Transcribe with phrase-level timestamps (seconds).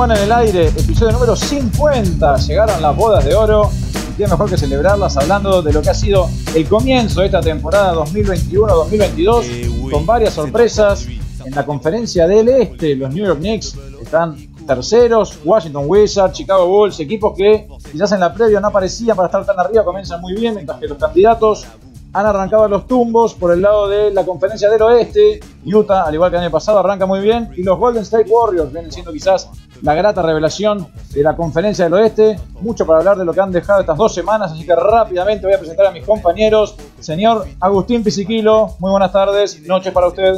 [0.00, 2.36] One en el aire, episodio número 50.
[2.38, 3.70] Llegaron las bodas de oro.
[4.10, 7.42] Y qué mejor que celebrarlas hablando de lo que ha sido el comienzo de esta
[7.42, 11.06] temporada 2021-2022, con varias sorpresas.
[11.44, 16.98] En la conferencia del Este, los New York Knicks están terceros, Washington Wizards, Chicago Bulls,
[16.98, 20.54] equipos que quizás en la previa no aparecían para estar tan arriba, comienzan muy bien,
[20.54, 21.66] mientras que los candidatos
[22.12, 25.40] han arrancado los tumbos por el lado de la conferencia del oeste.
[25.64, 27.50] Utah, al igual que el año pasado, arranca muy bien.
[27.56, 29.48] Y los Golden State Warriors vienen siendo quizás
[29.82, 32.38] la grata revelación de la conferencia del oeste.
[32.60, 35.54] Mucho para hablar de lo que han dejado estas dos semanas, así que rápidamente voy
[35.54, 36.76] a presentar a mis compañeros.
[36.98, 40.34] Señor Agustín Pisiquilo, muy buenas tardes, noches para usted.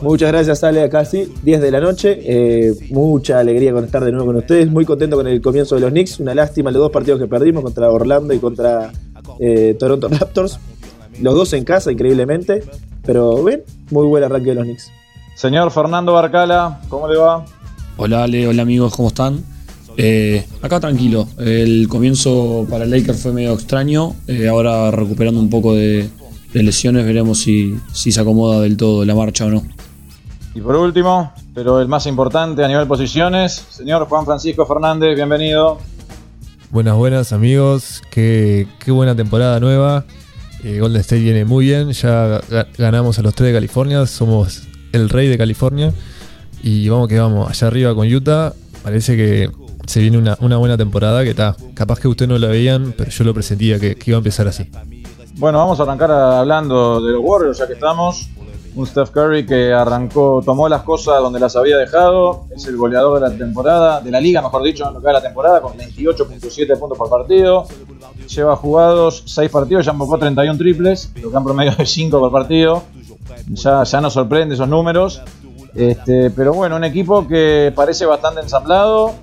[0.00, 0.88] Muchas gracias, Ale.
[0.88, 2.20] Casi 10 de la noche.
[2.22, 4.70] Eh, mucha alegría con estar de nuevo con ustedes.
[4.70, 6.20] Muy contento con el comienzo de los Knicks.
[6.20, 8.92] Una lástima los dos partidos que perdimos contra Orlando y contra
[9.40, 10.60] eh, Toronto Raptors.
[11.20, 12.62] Los dos en casa, increíblemente.
[13.04, 14.92] Pero ven, muy buen arranque de los Knicks.
[15.34, 17.44] Señor Fernando Barcala, ¿cómo le va?
[18.00, 19.42] Hola Ale, hola amigos, ¿cómo están?
[19.96, 25.50] Eh, acá tranquilo, el comienzo para el Lakers fue medio extraño, eh, ahora recuperando un
[25.50, 26.08] poco de,
[26.52, 29.64] de lesiones veremos si, si, se acomoda del todo la marcha o no.
[30.54, 35.78] Y por último, pero el más importante a nivel posiciones, señor Juan Francisco Fernández, bienvenido.
[36.70, 40.04] Buenas, buenas amigos, qué, qué buena temporada nueva.
[40.62, 42.40] Eh, Golden State viene muy bien, ya
[42.78, 45.92] ganamos a los tres de California, somos el rey de California
[46.62, 49.50] y vamos que vamos, allá arriba con Utah, parece que
[49.88, 53.10] se viene una, una buena temporada que está, capaz que ustedes no la veían, pero
[53.10, 54.68] yo lo presentía que, iba a empezar así.
[55.36, 58.28] Bueno, vamos a arrancar hablando de los Warriors, ya que estamos.
[58.74, 63.20] Un Steph Curry que arrancó, tomó las cosas donde las había dejado, es el goleador
[63.20, 65.72] de la temporada, de la liga, mejor dicho, en lo que va la temporada, con
[65.72, 67.66] 28.7 puntos por partido.
[68.28, 72.30] Lleva jugados 6 partidos, ya embocó 31 triples, lo que han promedio de 5 por
[72.30, 72.82] partido.
[73.48, 75.22] Ya, ya nos sorprende esos números.
[75.78, 79.14] Este, pero bueno, un equipo que parece bastante ensamblado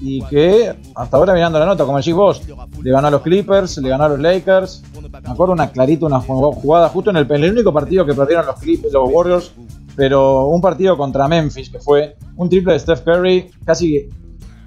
[0.00, 2.40] y que hasta ahora mirando la nota, como decís vos,
[2.82, 4.84] le ganó a los Clippers, le ganó a los Lakers.
[5.02, 8.60] Me acuerdo una clarita, una jugada justo en el, el único partido que perdieron los,
[8.60, 9.50] Clippers, los Warriors,
[9.96, 14.08] pero un partido contra Memphis que fue un triple de Steph Curry, casi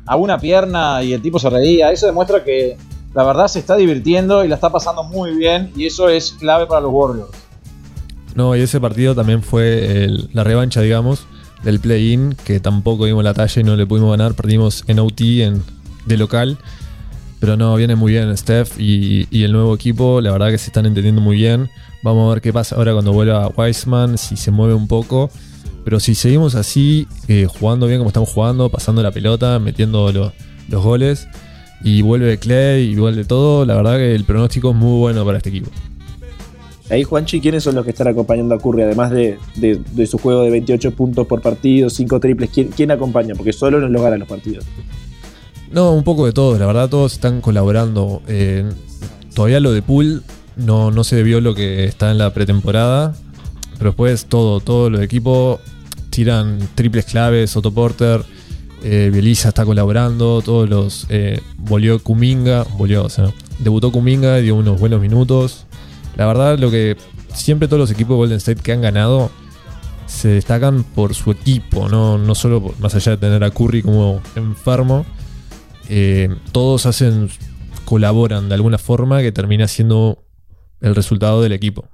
[0.05, 1.93] a una pierna y el tipo se reía.
[1.93, 2.75] Eso demuestra que
[3.13, 6.65] la verdad se está divirtiendo y la está pasando muy bien y eso es clave
[6.65, 7.50] para los Warriors.
[8.35, 11.25] No, y ese partido también fue la revancha, digamos,
[11.63, 14.33] del play-in, que tampoco dimos la talla y no le pudimos ganar.
[14.33, 15.63] Perdimos en OT en,
[16.05, 16.57] de local.
[17.39, 20.21] Pero no, viene muy bien Steph y, el nuevo equipo.
[20.21, 21.69] La verdad que se están entendiendo muy bien.
[22.03, 25.31] Vamos a ver qué pasa ahora cuando vuelva Wiseman, si se mueve un poco.
[25.83, 30.31] Pero si seguimos así, eh, jugando bien como estamos jugando, pasando la pelota, metiendo lo,
[30.69, 31.27] los goles,
[31.83, 35.37] y vuelve Clay y vuelve todo, la verdad que el pronóstico es muy bueno para
[35.37, 35.71] este equipo.
[36.91, 38.83] Ahí, Juanchi, ¿quiénes son los que están acompañando a Curry?
[38.83, 43.33] Además de, de, su juego de 28 puntos por partido, 5 triples, ¿quién, ¿quién, acompaña?
[43.33, 44.65] Porque solo no lo ganan los partidos.
[45.71, 48.21] No, un poco de todos, la verdad, todos están colaborando.
[48.27, 48.69] Eh,
[49.33, 50.21] todavía lo de Pool
[50.57, 53.15] no, no se vio lo que está en la pretemporada,
[53.77, 55.61] pero después todo, todo lo de equipo
[56.09, 58.21] tiran triples claves, Otto Porter,
[58.83, 61.05] eh, Bielisa está colaborando, todos los.
[61.07, 65.67] Eh, volvió Kuminga, volvió, o sea, debutó Kuminga, dio unos buenos minutos.
[66.21, 66.97] La verdad, lo que
[67.33, 69.31] siempre todos los equipos de Golden State que han ganado
[70.05, 74.21] se destacan por su equipo, no, no solo más allá de tener a Curry como
[74.35, 75.03] enfermo.
[75.89, 77.27] Eh, todos hacen,
[77.85, 80.19] colaboran de alguna forma que termina siendo
[80.79, 81.85] el resultado del equipo.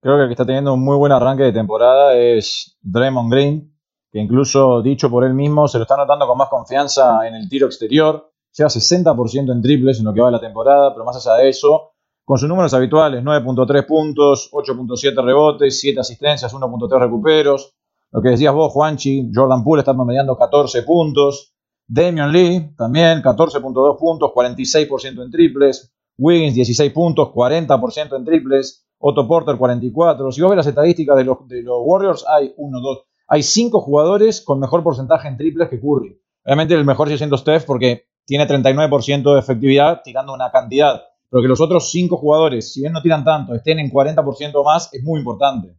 [0.00, 3.76] Creo que el que está teniendo un muy buen arranque de temporada es Draymond Green,
[4.12, 7.48] que incluso dicho por él mismo se lo está notando con más confianza en el
[7.48, 8.30] tiro exterior.
[8.56, 11.48] Lleva 60% en triples en lo que va de la temporada, pero más allá de
[11.48, 11.93] eso,
[12.24, 17.74] con sus números habituales, 9.3 puntos, 8.7 rebotes, 7 asistencias, 1.3 recuperos.
[18.10, 21.54] Lo que decías vos, Juanchi, Jordan Poole está promediando 14 puntos.
[21.86, 25.92] Damian Lee también, 14.2 puntos, 46% en triples.
[26.16, 28.86] Wiggins, 16 puntos, 40% en triples.
[28.98, 30.32] Otto Porter, 44.
[30.32, 32.98] Si vos ves las estadísticas de los, de los Warriors, hay 1, 2,
[33.28, 36.18] hay 5 jugadores con mejor porcentaje en triples que Curry.
[36.46, 41.02] Obviamente el mejor sigue siendo Steph porque tiene 39% de efectividad tirando una cantidad
[41.34, 44.88] pero que los otros cinco jugadores, si bien no tiran tanto, estén en 40% más,
[44.92, 45.74] es muy importante.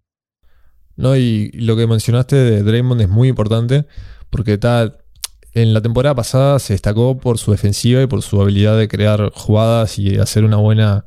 [0.97, 3.85] No, y lo que mencionaste de Draymond es muy importante,
[4.29, 4.97] porque tal,
[5.53, 9.31] en la temporada pasada se destacó por su defensiva y por su habilidad de crear
[9.33, 11.05] jugadas y hacer una buena,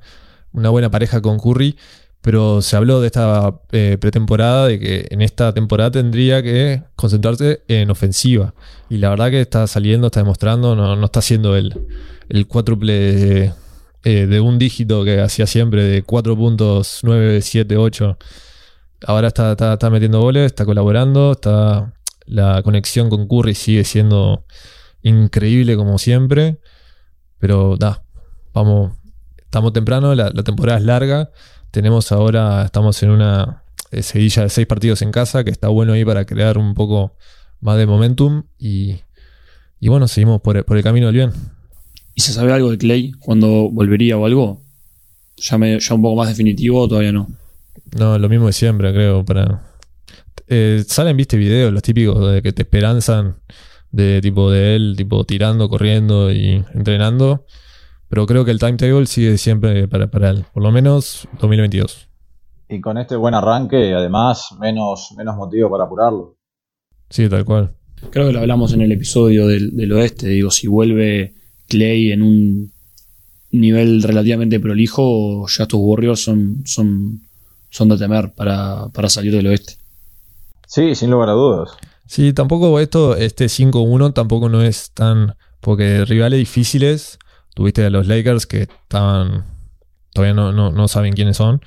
[0.54, 1.76] una buena pareja con Curry.
[2.22, 7.64] Pero se habló de esta eh, pretemporada, de que en esta temporada tendría que concentrarse
[7.68, 8.54] en ofensiva.
[8.88, 11.74] Y la verdad que está saliendo, está demostrando, no, no está haciendo el,
[12.30, 13.52] el cuádruple
[14.04, 18.18] eh, de un dígito que hacía siempre, de 4 puntos, 9, 7, 8.
[19.06, 21.92] Ahora está, está, está, metiendo goles, está colaborando, está
[22.26, 24.44] la conexión con Curry sigue siendo
[25.02, 26.58] increíble como siempre.
[27.38, 28.02] Pero da,
[28.52, 28.92] vamos,
[29.38, 31.30] estamos temprano, la, temporada es larga.
[31.70, 35.92] Tenemos ahora, estamos en una eh, seguilla de seis partidos en casa, que está bueno
[35.92, 37.16] ahí para crear un poco
[37.60, 38.44] más de momentum.
[38.58, 39.00] Y,
[39.80, 41.57] y bueno, seguimos por el camino del bien.
[42.18, 43.12] ¿Y se sabe algo de Clay?
[43.12, 44.60] ¿Cuándo volvería o algo?
[45.36, 47.28] ¿Ya, me- ya un poco más definitivo o todavía no?
[47.96, 49.24] No, lo mismo de siempre, creo.
[49.24, 49.62] Para...
[50.48, 53.36] Eh, salen, viste, videos, los típicos de que te esperanzan
[53.92, 57.46] de tipo de él, tipo tirando, corriendo y entrenando.
[58.08, 62.08] Pero creo que el timetable sigue siempre para, para él, por lo menos 2022.
[62.68, 66.36] Y con este buen arranque, además, menos, menos motivo para apurarlo.
[67.10, 67.76] Sí, tal cual.
[68.10, 70.26] Creo que lo hablamos en el episodio del, del oeste.
[70.26, 71.37] Digo, si vuelve
[71.68, 72.72] Clay en un
[73.50, 77.20] nivel relativamente prolijo, ya estos Warriors son, son,
[77.70, 79.76] son de temer para, para salir del oeste.
[80.66, 81.70] Sí, sin lugar a dudas.
[82.06, 85.34] Sí, tampoco esto, este 5-1 tampoco no es tan.
[85.60, 87.18] Porque rivales difíciles,
[87.54, 89.44] tuviste a los Lakers que estaban.
[90.12, 91.60] Todavía no, no, no saben quiénes son.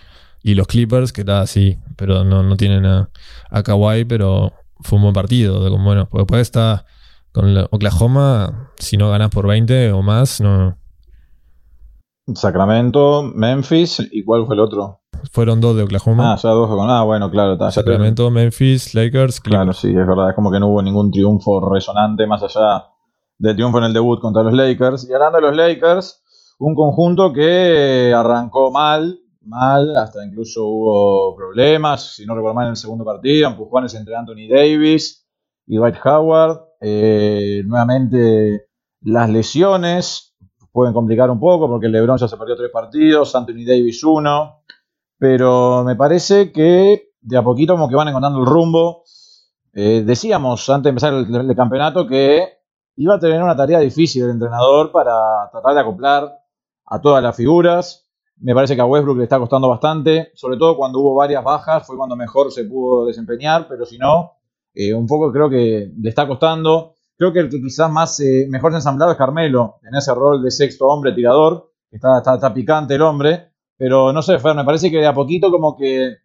[0.43, 3.09] Y los Clippers que está así, pero no, no tienen a,
[3.49, 5.59] a Kawhi, pero fue un buen partido.
[5.77, 6.85] Bueno, pues después está
[7.31, 10.77] con la- Oklahoma, si no ganas por 20 o más, no.
[12.35, 14.99] Sacramento, Memphis, ¿y cuál fue el otro?
[15.31, 16.33] Fueron dos de Oklahoma.
[16.33, 16.89] Ah, ya dos con.
[16.89, 17.65] Ah, bueno, claro, está.
[17.69, 19.41] ya te- Sacramento, Memphis, Lakers, Clippers.
[19.41, 20.29] Claro, sí, es verdad.
[20.29, 22.85] Es como que no hubo ningún triunfo resonante más allá
[23.37, 25.07] del triunfo en el debut contra los Lakers.
[25.09, 26.23] Y hablando de los Lakers,
[26.59, 32.15] un conjunto que arrancó mal, mal, hasta incluso hubo problemas.
[32.15, 35.20] Si no recuerdo mal, en el segundo partido, empujones entre Anthony Davis
[35.71, 36.59] y Dwight Howard.
[36.81, 38.67] Eh, nuevamente,
[39.03, 40.35] las lesiones
[40.73, 44.63] pueden complicar un poco porque LeBron ya se perdió tres partidos, Anthony Davis uno.
[45.17, 49.03] Pero me parece que de a poquito como que van encontrando el rumbo.
[49.73, 52.49] Eh, decíamos antes de empezar el, el campeonato que
[52.97, 56.37] iba a tener una tarea difícil el entrenador para tratar de acoplar
[56.85, 58.09] a todas las figuras.
[58.35, 61.87] Me parece que a Westbrook le está costando bastante, sobre todo cuando hubo varias bajas,
[61.87, 64.40] fue cuando mejor se pudo desempeñar, pero si no,
[64.73, 66.95] eh, un poco creo que le está costando.
[67.17, 70.49] Creo que el que quizás más eh, mejor ensamblado es Carmelo, en ese rol de
[70.49, 74.97] sexto hombre tirador, está, está, picante el hombre, pero no sé, Fer, me parece que
[74.97, 76.15] de a poquito como que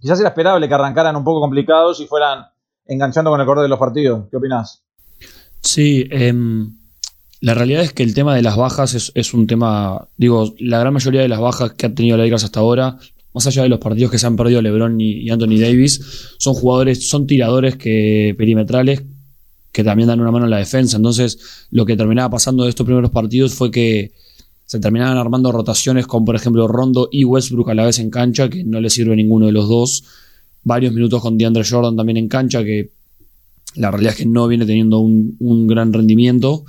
[0.00, 2.46] quizás era esperable que arrancaran un poco complicados y fueran
[2.86, 4.26] enganchando con el correr de los partidos.
[4.30, 4.84] ¿Qué opinás?
[5.60, 6.78] Sí, em,
[7.40, 10.78] la realidad es que el tema de las bajas es, es un tema, digo, la
[10.78, 12.96] gran mayoría de las bajas que ha tenido la Lakers hasta ahora,
[13.34, 16.00] más allá de los partidos que se han perdido LeBron y, Anthony Davis,
[16.38, 19.02] son jugadores, son tiradores que perimetrales
[19.70, 20.96] que también dan una mano en la defensa.
[20.96, 21.38] Entonces,
[21.70, 24.12] lo que terminaba pasando de estos primeros partidos fue que
[24.64, 28.48] se terminaban armando rotaciones con, por ejemplo, Rondo y Westbrook a la vez en cancha,
[28.48, 30.04] que no le sirve ninguno de los dos.
[30.64, 32.90] Varios minutos con DeAndre Jordan también en cancha, que
[33.76, 36.64] la realidad es que no viene teniendo un, un gran rendimiento.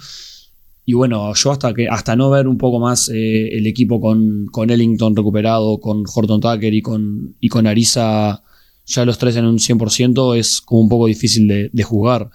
[0.90, 4.48] Y bueno, yo hasta que hasta no ver un poco más eh, el equipo con,
[4.48, 8.42] con Ellington recuperado, con Horton Tucker y con, y con Ariza
[8.88, 12.32] ya los tres en un 100%, es como un poco difícil de, jugar.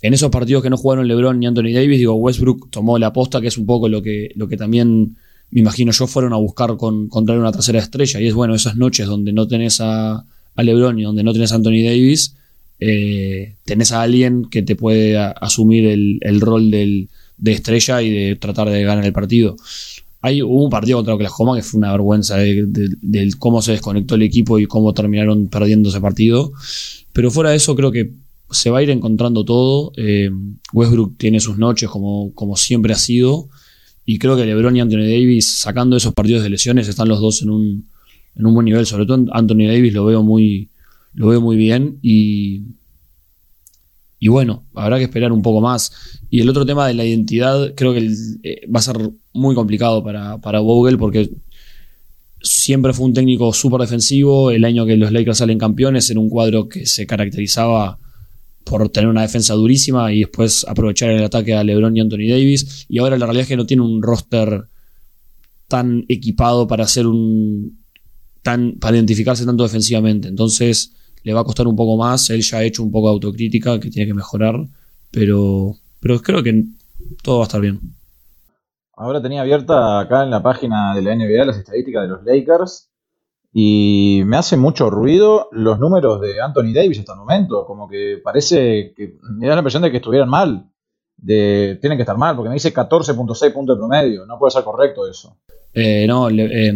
[0.00, 3.42] En esos partidos que no jugaron LeBron ni Anthony Davis, digo, Westbrook tomó la aposta,
[3.42, 5.18] que es un poco lo que, lo que también
[5.50, 8.18] me imagino yo fueron a buscar con, con traer una tercera estrella.
[8.18, 10.24] Y es bueno, esas noches donde no tenés a,
[10.54, 12.34] a LeBron y donde no tenés a Anthony Davis,
[12.80, 18.10] eh, tenés a alguien que te puede asumir el, el rol del, de estrella y
[18.10, 19.56] de tratar de ganar el partido.
[20.20, 24.22] Hay, hubo un partido contra Oklahoma que fue una vergüenza de, cómo se desconectó el
[24.22, 26.52] equipo y cómo terminaron perdiendo ese partido.
[27.12, 28.12] Pero fuera de eso, creo que
[28.50, 29.92] se va a ir encontrando todo.
[29.96, 30.30] Eh,
[30.72, 33.48] Westbrook tiene sus noches como, como siempre ha sido.
[34.06, 37.42] Y creo que LeBron y Anthony Davis, sacando esos partidos de lesiones, están los dos
[37.42, 37.88] en un,
[38.34, 38.86] en un buen nivel.
[38.86, 40.70] Sobre todo Anthony Davis lo veo muy,
[41.12, 41.98] lo veo muy bien.
[42.00, 42.62] Y,
[44.24, 45.92] y bueno, habrá que esperar un poco más.
[46.30, 48.10] Y el otro tema de la identidad, creo que
[48.42, 48.96] eh, va a ser
[49.34, 51.28] muy complicado para, para Vogel porque
[52.40, 54.50] siempre fue un técnico súper defensivo.
[54.50, 57.98] El año que los Lakers salen campeones era un cuadro que se caracterizaba
[58.64, 62.86] por tener una defensa durísima y después aprovechar el ataque a LeBron y Anthony Davis.
[62.88, 64.68] Y ahora la realidad es que no tiene un roster
[65.68, 67.78] tan equipado para hacer un.
[68.42, 68.78] tan.
[68.80, 70.28] para identificarse tanto defensivamente.
[70.28, 72.30] Entonces le va a costar un poco más.
[72.30, 74.54] Él ya ha hecho un poco de autocrítica que tiene que mejorar.
[75.10, 75.74] Pero.
[76.00, 76.64] Pero creo que
[77.22, 77.80] todo va a estar bien.
[78.96, 82.90] Ahora tenía abierta acá en la página de la NBA las estadísticas de los Lakers
[83.52, 87.64] y me hace mucho ruido los números de Anthony Davis hasta el momento.
[87.66, 90.70] Como que parece que me da la impresión de que estuvieran mal.
[91.16, 94.26] De, tienen que estar mal porque me dice 14.6 puntos de promedio.
[94.26, 95.36] No puede ser correcto eso.
[95.72, 96.72] Eh, no, le- eh,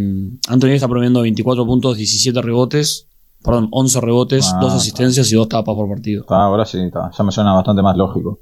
[0.47, 3.08] Anthony está promediando 24 puntos, 17 rebotes
[3.43, 6.21] perdón, 11 rebotes, Ah, 2 asistencias y 2 tapas por partido.
[6.21, 7.09] Está, ahora sí, está.
[7.17, 8.39] ya me suena bastante más lógico.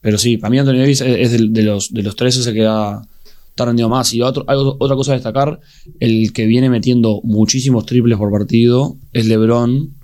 [0.00, 3.02] Pero sí, para mí Anthony Davis es, de, los, de los tres ese que ha,
[3.48, 4.12] está rendido más.
[4.14, 5.60] Y otro, hay otra cosa a destacar,
[5.98, 9.94] el que viene metiendo muchísimos triples por partido es LeBron.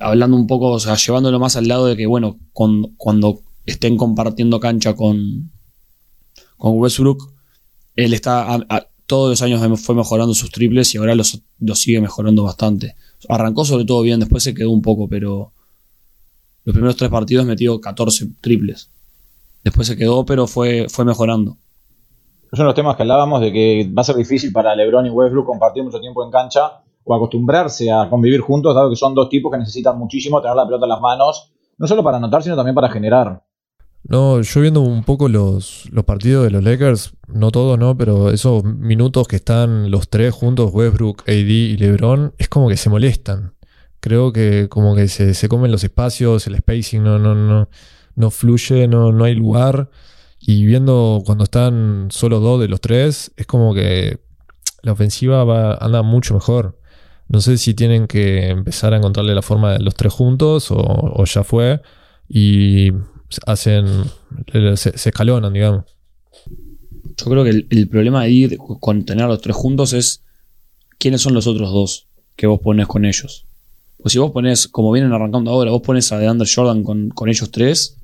[0.00, 3.96] Hablando un poco, o sea, llevándolo más al lado de que, bueno, cuando, cuando estén
[3.98, 5.50] compartiendo cancha con,
[6.56, 7.32] con Westbrook,
[7.96, 11.78] él está, a- a- todos los años fue mejorando sus triples y ahora los, los
[11.78, 12.96] sigue mejorando bastante.
[13.28, 15.52] Arrancó sobre todo bien, después se quedó un poco, pero
[16.64, 18.90] los primeros tres partidos metió 14 triples.
[19.62, 21.56] Después se quedó, pero fue, fue mejorando.
[22.52, 25.06] Es uno de los temas que hablábamos de que va a ser difícil para LeBron
[25.06, 29.14] y Westbrook compartir mucho tiempo en cancha o acostumbrarse a convivir juntos, dado que son
[29.14, 32.42] dos tipos que necesitan muchísimo tener la pelota en las manos, no solo para anotar,
[32.42, 33.42] sino también para generar.
[34.06, 37.96] No, yo viendo un poco los, los partidos de los Lakers, no todos, ¿no?
[37.96, 42.76] Pero esos minutos que están los tres juntos, Westbrook, AD y LeBron, es como que
[42.76, 43.54] se molestan.
[44.00, 47.70] Creo que como que se, se comen los espacios, el spacing no, no, no,
[48.14, 49.90] no fluye, no, no hay lugar.
[50.38, 54.20] Y viendo cuando están solo dos de los tres, es como que
[54.82, 56.78] la ofensiva va, anda mucho mejor.
[57.28, 60.76] No sé si tienen que empezar a encontrarle la forma de los tres juntos o,
[60.76, 61.80] o ya fue.
[62.28, 62.92] Y
[63.46, 64.04] hacen.
[64.76, 65.84] Se, escalonan, digamos.
[67.16, 70.22] Yo creo que el, problema de ir con tener los tres juntos es
[70.98, 73.46] quiénes son los otros dos que vos pones con ellos.
[73.98, 77.28] Pues si vos pones, como vienen arrancando ahora, vos pones a DeAndre Jordan con, con
[77.28, 77.96] ellos tres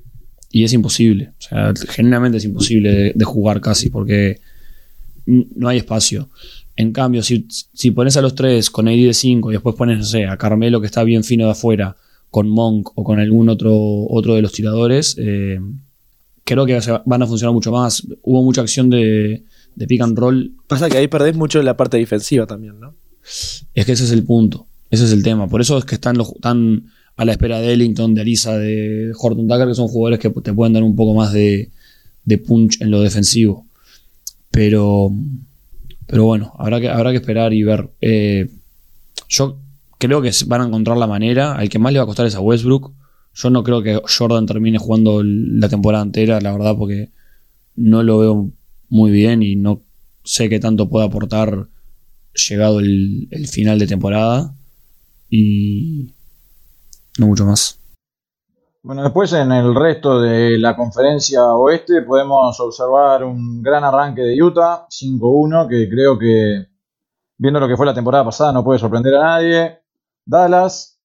[0.49, 1.33] y es imposible.
[1.37, 4.39] O sea, generalmente es imposible de, jugar casi porque
[5.25, 6.29] no hay espacio.
[6.75, 9.99] En cambio, si, si pones a los tres con AD de 5 y después pones,
[9.99, 11.95] no sé, a Carmelo que está bien fino de afuera,
[12.31, 13.75] con Monk o con algún otro,
[14.09, 15.59] otro de los tiradores, eh,
[16.45, 18.07] creo que van a funcionar mucho más.
[18.23, 19.43] Hubo mucha acción de,
[19.75, 20.53] de pick and roll.
[20.67, 22.95] Pasa que ahí perdés mucho en la parte defensiva también, ¿no?
[23.73, 24.65] Es que ese es el punto.
[24.89, 25.47] Ese es el tema.
[25.47, 26.85] Por eso es que están, los, están
[27.17, 30.53] a la espera de Ellington, de Alisa, de Horton Tucker, que son jugadores que te
[30.53, 31.69] pueden dar un poco más de,
[32.23, 33.65] de punch en lo defensivo.
[34.49, 35.11] Pero,
[36.07, 37.89] pero bueno, habrá que, habrá que esperar y ver.
[38.01, 38.49] Eh,
[39.29, 39.60] yo
[40.01, 41.53] creo que van a encontrar la manera.
[41.53, 42.91] Al que más le va a costar es a Westbrook.
[43.33, 47.11] Yo no creo que Jordan termine jugando la temporada entera, la verdad, porque
[47.75, 48.51] no lo veo
[48.89, 49.83] muy bien y no
[50.23, 51.67] sé qué tanto puede aportar
[52.33, 54.53] llegado el, el final de temporada.
[55.29, 56.11] Y
[57.17, 57.79] no mucho más.
[58.83, 64.41] Bueno, después en el resto de la conferencia oeste podemos observar un gran arranque de
[64.41, 66.65] Utah, 5-1, que creo que,
[67.37, 69.80] viendo lo que fue la temporada pasada, no puede sorprender a nadie.
[70.25, 70.99] Dallas,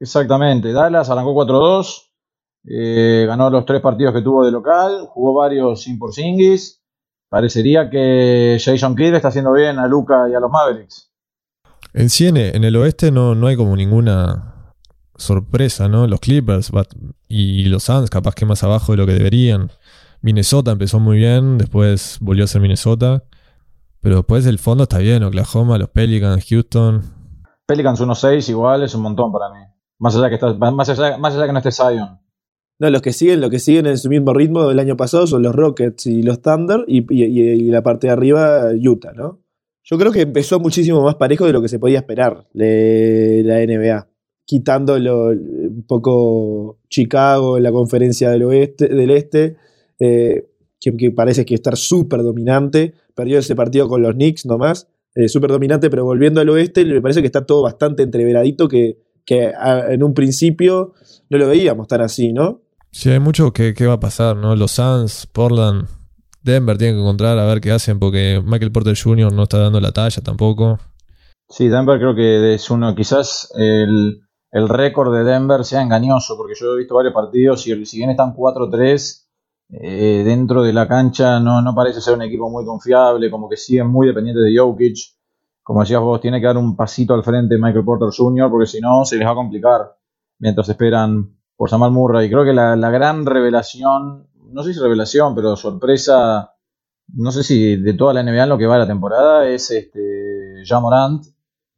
[0.00, 2.12] exactamente, Dallas arrancó 4-2,
[2.64, 6.80] eh, ganó los tres partidos que tuvo de local, jugó varios sin Porzingis.
[7.28, 11.10] Parecería que Jason Kidd está haciendo bien a Luca y a los Mavericks.
[11.94, 14.74] En sí, en el oeste no, no hay como ninguna
[15.16, 16.06] sorpresa, ¿no?
[16.06, 16.70] Los Clippers
[17.28, 19.70] y los Suns capaz que más abajo de lo que deberían.
[20.20, 23.24] Minnesota empezó muy bien, después volvió a ser Minnesota.
[24.00, 27.21] Pero después el fondo está bien, Oklahoma, los Pelicans, Houston.
[27.72, 29.60] Pelicans 1-6 igual es un montón para mí.
[29.98, 30.38] Más allá que,
[31.52, 32.18] no esté Zion.
[32.78, 35.42] No, los que siguen, los que siguen en su mismo ritmo del año pasado son
[35.42, 39.40] los Rockets y los Thunder y, la parte de arriba Utah, ¿no?
[39.84, 43.60] Yo creo que empezó muchísimo más parejo de lo que se podía esperar de la
[43.60, 44.06] NBA.
[44.44, 49.56] Quitando lo- un poco Chicago en la conferencia del oeste, del este,
[49.98, 52.92] eh, que, que parece que estar súper dominante.
[53.14, 54.88] Perdió ese partido con los Knicks nomás.
[55.14, 58.98] Eh, súper dominante, pero volviendo al oeste, me parece que está todo bastante entreveradito que,
[59.24, 60.94] que a- en un principio
[61.30, 62.62] no lo veíamos tan así, ¿no?
[62.90, 64.54] Sí, hay mucho que, que va a pasar, ¿no?
[64.56, 65.88] Los Suns, Portland,
[66.42, 69.32] Denver tienen que encontrar a ver qué hacen porque Michael Porter Jr.
[69.32, 70.78] no está dando la talla tampoco.
[71.48, 76.54] Sí, Denver creo que es uno, quizás el, el récord de Denver sea engañoso, porque
[76.58, 79.21] yo he visto varios partidos y si bien están 4-3,
[79.72, 83.56] eh, dentro de la cancha no, no parece ser un equipo muy confiable, como que
[83.56, 84.98] siguen muy dependientes de Jokic.
[85.62, 88.80] Como decías vos, tiene que dar un pasito al frente Michael Porter Jr., porque si
[88.80, 89.96] no se les va a complicar
[90.38, 92.28] mientras esperan por Jamal Murray.
[92.28, 96.54] Creo que la, la gran revelación, no sé si revelación, pero sorpresa,
[97.14, 100.62] no sé si de toda la NBA en lo que va la temporada, es este
[100.66, 101.24] Ja Morant,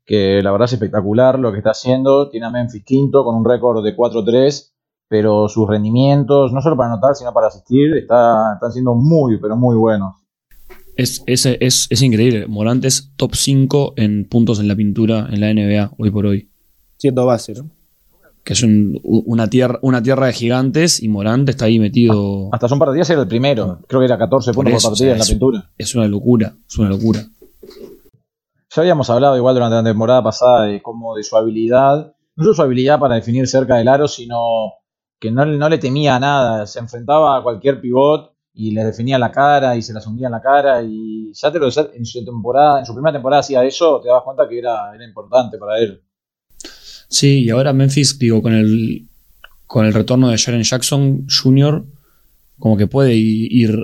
[0.04, 2.28] que la verdad es espectacular lo que está haciendo.
[2.28, 4.73] Tiene a Memphis quinto con un récord de 4-3,
[5.14, 9.54] pero sus rendimientos, no solo para anotar, sino para asistir, está- están siendo muy, pero
[9.56, 10.16] muy buenos.
[10.96, 12.48] Es, es, es, es increíble.
[12.48, 16.50] Morant es top 5 en puntos en la pintura en la NBA hoy por hoy.
[16.96, 17.70] Siendo base, ¿no?
[18.42, 22.48] Que es un- una, tierra, una tierra de gigantes y Morant está ahí metido.
[22.50, 24.82] Hasta hace un par de días era el primero, creo que era 14 Por puntos
[24.82, 25.70] eso, por o partida sea, en la es- pintura.
[25.78, 26.54] Es una locura.
[26.68, 27.20] Es una locura.
[28.74, 32.54] Ya habíamos hablado igual durante la temporada pasada de cómo de su habilidad, no solo
[32.54, 34.38] su habilidad para definir cerca del aro, sino
[35.18, 39.32] que no, no le temía nada, se enfrentaba a cualquier pivot y le definía la
[39.32, 42.80] cara y se la hundía en la cara y ya te lo en su temporada,
[42.80, 46.02] en su primera temporada hacía eso, te das cuenta que era, era importante para él.
[47.08, 49.08] Sí, y ahora Memphis, digo, con el
[49.66, 51.84] con el retorno de Jaren Jackson Jr.,
[52.58, 53.76] como que puede ir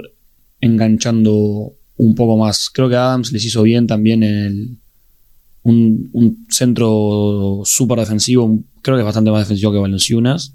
[0.60, 2.70] enganchando un poco más.
[2.70, 4.78] Creo que Adams les hizo bien también en el,
[5.62, 10.54] un, centro súper defensivo, creo que es bastante más defensivo que Valenciunas,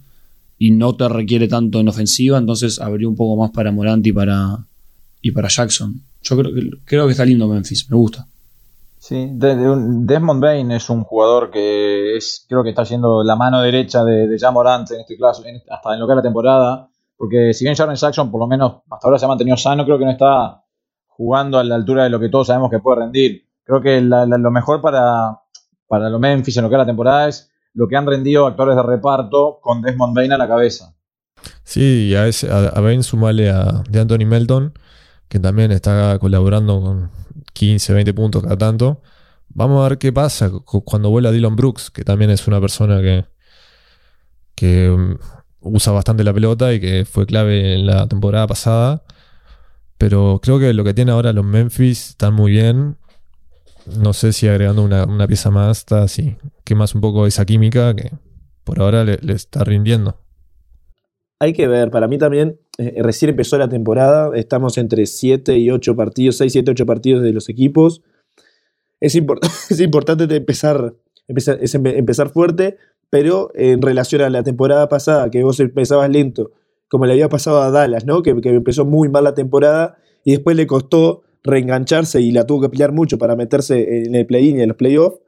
[0.58, 4.14] y no te requiere tanto en ofensiva, entonces abrió un poco más para Morant y
[4.14, 4.66] para,
[5.22, 6.02] y para Jackson.
[6.22, 6.52] Yo creo,
[6.86, 8.26] creo que está lindo Memphis, me gusta.
[8.98, 14.04] Sí, Desmond Bain es un jugador que es, creo que está siendo la mano derecha
[14.04, 17.66] de, de Morant en este caso, hasta en lo que es la temporada, porque si
[17.66, 20.12] bien Jaren Jackson por lo menos hasta ahora se ha mantenido sano, creo que no
[20.12, 20.64] está
[21.06, 23.46] jugando a la altura de lo que todos sabemos que puede rendir.
[23.64, 25.40] Creo que lo mejor para,
[25.88, 28.76] para los Memphis en lo que es la temporada es lo que han rendido actores
[28.76, 30.96] de reparto con Desmond Bain a la cabeza.
[31.64, 34.74] Sí, y a, ese, Bain sumale a de Anthony Melton,
[35.28, 37.12] que también está colaborando con
[37.54, 39.02] 15, 20 puntos cada tanto.
[39.50, 40.52] Vamos a ver qué pasa
[40.86, 43.02] cuando vuela Dylan Brooks, que también es una persona
[44.56, 45.18] que, um,
[45.62, 49.04] usa bastante la pelota y que fue clave en la temporada pasada.
[49.98, 52.98] Pero creo que lo que tiene ahora los Memphis están muy bien.
[53.98, 56.38] No sé si agregando una, pieza más está así.
[56.66, 58.12] Que más un poco esa química que
[58.66, 60.20] por ahora le, está rindiendo.
[61.40, 65.70] Hay que ver, para mí también, eh, recién empezó la temporada, estamos entre 7 y
[65.70, 68.02] 8 partidos, 6, 7, 8 partidos de los equipos.
[69.00, 69.16] Es,
[69.70, 70.96] es importante empezar,
[71.28, 72.78] empezar, empezar fuerte,
[73.10, 76.52] pero en relación a la temporada pasada, que vos empezabas lento
[76.88, 78.22] como le había pasado a Dallas, ¿no?
[78.22, 82.70] Que, empezó muy mal la temporada y después le costó reengancharse y la tuvo que
[82.70, 85.20] pelear mucho para meterse en el play-in y en los playoffs.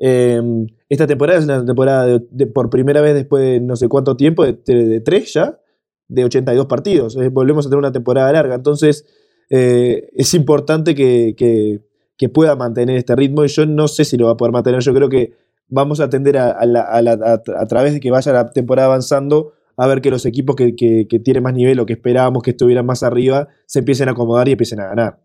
[0.00, 4.16] Em, esta temporada es una temporada de, por primera vez después de no sé cuánto
[4.16, 5.60] tiempo, de, tres ya,
[6.08, 7.16] de 82 partidos.
[7.30, 8.56] volvemos a tener una temporada larga.
[8.56, 9.06] Entonces,
[9.50, 14.26] eh, es importante que, que, pueda mantener este ritmo y yo no sé si lo
[14.26, 14.80] va a poder mantener.
[14.80, 15.32] Yo creo que
[15.68, 20.10] vamos a atender a, a través de que vaya la temporada avanzando a ver que
[20.10, 20.74] los equipos que,
[21.24, 24.52] tienen más nivel o que esperábamos que estuvieran más arriba se empiecen a acomodar y
[24.52, 25.20] empiecen a ganar.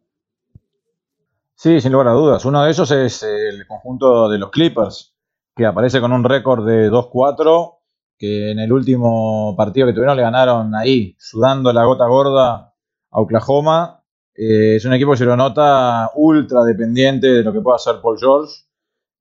[1.57, 2.45] Sí, sin lugar a dudas.
[2.45, 5.15] Uno de esos es el conjunto de los Clippers,
[5.55, 7.79] que aparece con un récord de 2-4,
[8.17, 12.73] que en el último partido que tuvieron le ganaron ahí, sudando la gota gorda
[13.11, 14.03] a Oklahoma.
[14.35, 17.95] Eh, es un equipo que se lo nota ultra dependiente de lo que pueda hacer
[18.01, 18.53] Paul George.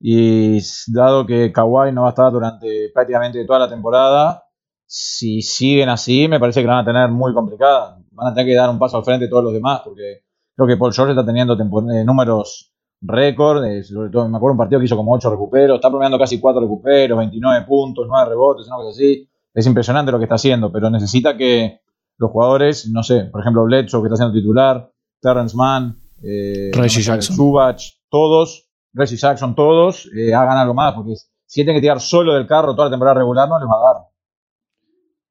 [0.01, 4.45] Y dado que Kawhi no va a estar durante prácticamente toda la temporada,
[4.87, 7.99] si siguen así, me parece que la van a tener muy complicada.
[8.11, 10.24] Van a tener que dar un paso al frente todos los demás, porque
[10.57, 14.59] creo que Paul George está teniendo eh, números récord, eh, sobre todo me acuerdo un
[14.59, 18.67] partido que hizo como 8 recuperos, está promediando casi 4 recuperos, 29 puntos, 9 rebotes,
[18.67, 19.29] una cosa así.
[19.53, 21.81] Es impresionante lo que está haciendo, pero necesita que
[22.17, 24.91] los jugadores, no sé, por ejemplo Bledsoe que está siendo titular,
[25.21, 31.15] Terrence Mann, eh, Reggie Jackson, Subach, todos, Reggie Jackson, todos, eh, hagan algo más, porque
[31.47, 33.95] si tienen que tirar solo del carro toda la temporada regular no les va a
[33.95, 34.03] dar.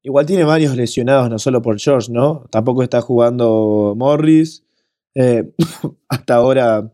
[0.02, 2.44] Igual tiene varios lesionados, no solo por George, ¿no?
[2.50, 4.62] Tampoco está jugando Morris.
[5.14, 5.54] Eh,
[6.08, 6.90] hasta ahora,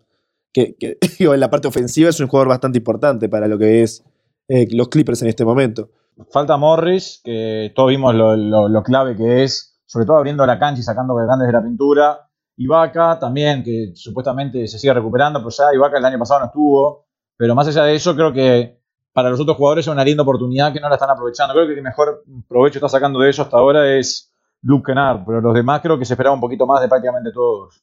[0.52, 0.76] que,
[1.18, 4.04] en la parte ofensiva es un jugador bastante importante para lo que es
[4.48, 5.90] eh, los Clippers en este momento.
[6.30, 10.82] Falta Morris, que todos vimos lo, clave que es, sobre todo abriendo la cancha y
[10.82, 12.30] sacando grandes de la pintura.
[12.56, 17.06] Ibaka también, que supuestamente se sigue recuperando, pero ya Ibaka el año pasado no estuvo.
[17.38, 18.80] Pero más allá de eso, creo que
[19.14, 21.54] para los otros jugadores es una linda oportunidad que no la están aprovechando.
[21.54, 24.30] Creo que el mejor provecho está sacando de eso hasta ahora es
[24.62, 27.82] Luke Kennard, pero los demás creo que se esperaba un poquito más de prácticamente todos.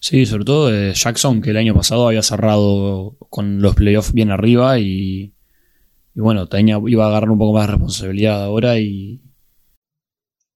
[0.00, 4.30] Sí, sobre todo de Jackson, que el año pasado había cerrado con los playoffs bien
[4.30, 5.34] arriba y,
[6.14, 9.20] bueno, tenía, iba a agarrar un poco más de responsabilidad ahora y...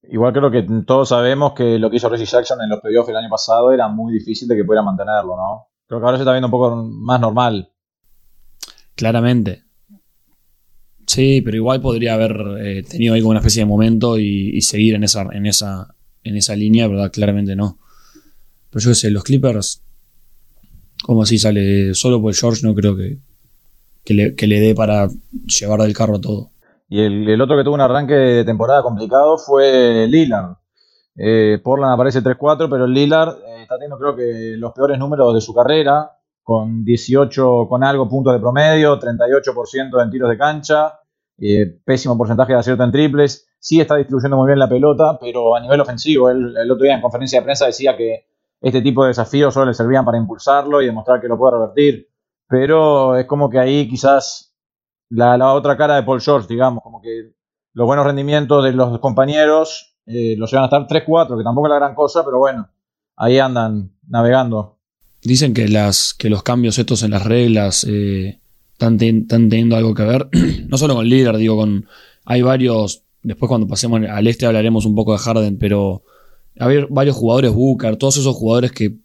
[0.09, 3.17] Igual creo que todos sabemos que lo que hizo Reggie Jackson en los playoffs el
[3.17, 5.67] año pasado era muy difícil de que pudiera mantenerlo, ¿no?
[5.89, 7.73] Creo que ahora se está viendo un poco más normal.
[8.95, 9.65] Claramente.
[11.07, 14.95] Sí, pero igual podría haber eh, tenido ahí como una especie de momento y, seguir
[14.95, 17.11] en esa, en esa, en esa línea, ¿verdad?
[17.13, 17.79] Claramente no.
[18.79, 19.83] Yo qué sé, los Clippers,
[21.05, 23.19] como así sale solo por George, no creo que,
[24.05, 25.09] que, le, dé para
[25.61, 26.51] llevar del carro todo.
[26.89, 30.57] Y el, otro que tuvo un arranque de temporada complicado fue Lillard.
[31.17, 35.41] Eh, Portland aparece 3-4, pero Lillard eh, está teniendo creo que los peores números de
[35.41, 36.13] su carrera
[36.43, 41.01] con 18 con algo puntos de promedio, 38% en tiros de cancha,
[41.39, 43.49] eh, pésimo porcentaje de acierto en triples.
[43.59, 47.01] Sí está distribuyendo muy bien la pelota, pero a nivel ofensivo, el otro día en
[47.01, 48.27] conferencia de prensa decía que
[48.61, 52.09] este tipo de desafíos solo le servían para impulsarlo y demostrar que lo puede revertir.
[52.49, 54.55] Pero es como que ahí quizás
[55.11, 57.35] la, la otra cara de Paul George, digamos, como que
[57.73, 61.71] los buenos rendimientos de los compañeros eh, los llevan a estar 3-4, que tampoco es
[61.71, 62.69] la gran cosa, pero bueno,
[63.17, 64.79] ahí andan navegando.
[65.23, 68.41] Dicen que, las, que los cambios estos en las reglas eh,
[68.73, 70.29] están, están, teniendo algo que ver,
[70.69, 71.87] no solo con líder, digo, con
[72.25, 76.03] hay varios, después cuando pasemos al este hablaremos un poco de Harden, pero
[76.59, 78.97] hay varios jugadores, Booker, todos esos jugadores que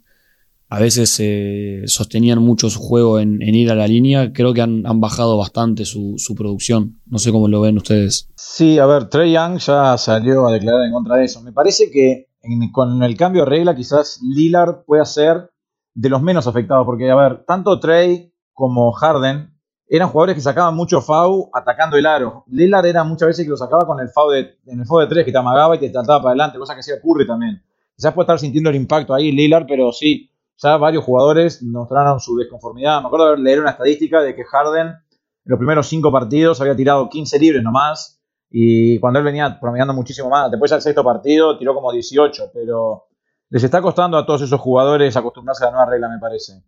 [0.71, 4.83] a veces eh, sostenían mucho su juego en, ir a la línea, creo que han,
[5.01, 7.01] bajado bastante su, producción.
[7.05, 8.29] No sé cómo lo ven ustedes.
[8.37, 11.41] Sí, a ver, Trey Young ya salió a declarar en contra de eso.
[11.41, 12.29] Me parece que
[12.71, 15.51] con el cambio de regla quizás Lillard pueda ser
[15.93, 19.53] de los menos afectados, porque a ver, tanto Trey como Harden
[19.93, 22.45] eran jugadores que sacaban mucho FAU atacando el aro.
[22.47, 25.08] Lillard era muchas veces que lo sacaba con el FAU de, en el FAU de
[25.08, 27.62] 3 que te amagaba y te trataba para adelante, cosa que hacía Curry también.
[27.97, 32.38] Quizás puede estar sintiendo el impacto ahí Lillard, pero sí, ya varios jugadores mostraron su
[32.38, 33.01] desconformidad.
[33.01, 34.95] Me acuerdo de leer una estadística de que Harden en
[35.43, 38.21] los primeros cinco partidos había tirado 15 libres nomás.
[38.49, 43.08] Y cuando él venía promediando muchísimo más, después del sexto partido tiró como 18, pero
[43.49, 46.63] les está costando a todos esos jugadores acostumbrarse a la nueva regla, me parece.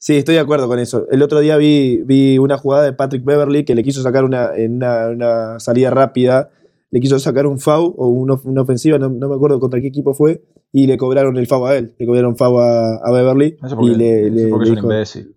[0.00, 1.06] Sí, estoy de acuerdo con eso.
[1.10, 4.56] El otro día vi, vi una jugada de Patrick Beverly que le quiso sacar una,
[4.56, 6.48] en una, salida rápida,
[6.90, 10.42] le quiso sacar un foul o una, ofensiva, no, me acuerdo contra qué equipo fue,
[10.72, 13.58] y le cobraron el FAU a él, le cobraron FAU a, a Beverly.
[13.82, 15.36] y le, le, porque es un imbécil.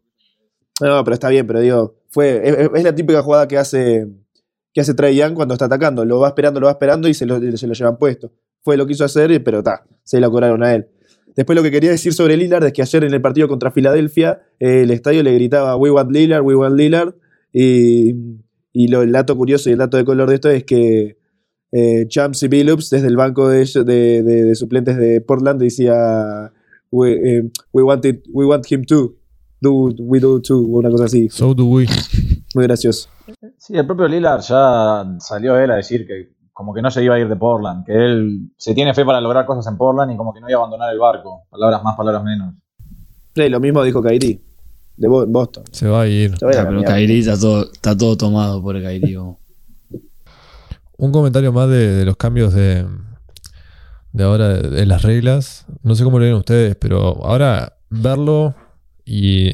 [0.81, 4.07] No, pero está bien, pero digo, fue, es, la típica jugada que hace,
[4.73, 6.05] que hace Trey Young cuando está atacando.
[6.05, 8.31] Lo va esperando, lo va esperando y se lo, se lo llevan puesto.
[8.61, 10.87] Fue lo que quiso hacer, pero está, se lo cobraron a él.
[11.35, 14.41] Después lo que quería decir sobre Lillard es que ayer en el partido contra Filadelfia
[14.59, 17.15] eh, el estadio le gritaba We want Lillard, we want Lillard.
[17.51, 18.15] Y,
[18.71, 21.17] y lo, el dato curioso y el dato de color de esto es que
[21.71, 26.51] eh, Champs y Billups desde el banco de, de, suplentes de Portland decía
[26.91, 29.15] we, eh, we, want we want him to
[29.59, 31.29] do, we do too, una cosa así.
[31.29, 31.87] So do we.
[32.53, 33.09] Muy gracioso.
[33.57, 37.15] Sí, el propio Lillard ya salió él a decir que como que no se iba
[37.15, 40.15] a ir de Portland, que él se tiene fe para lograr cosas en Portland y
[40.15, 41.43] como que no iba a abandonar el barco.
[41.49, 42.53] Palabras más, palabras menos.
[43.35, 44.39] Sí, lo mismo dijo Kairi,
[44.95, 45.63] de Boston.
[45.71, 46.35] Se va a ir.
[46.39, 49.17] pero Kairi está todo, está todo tomado por el Kairi.
[50.97, 52.85] Un comentario más de, los cambios de,
[54.11, 55.65] de ahora, de, las reglas.
[55.81, 58.53] No sé cómo lo ven ustedes, pero ahora verlo
[59.03, 59.51] y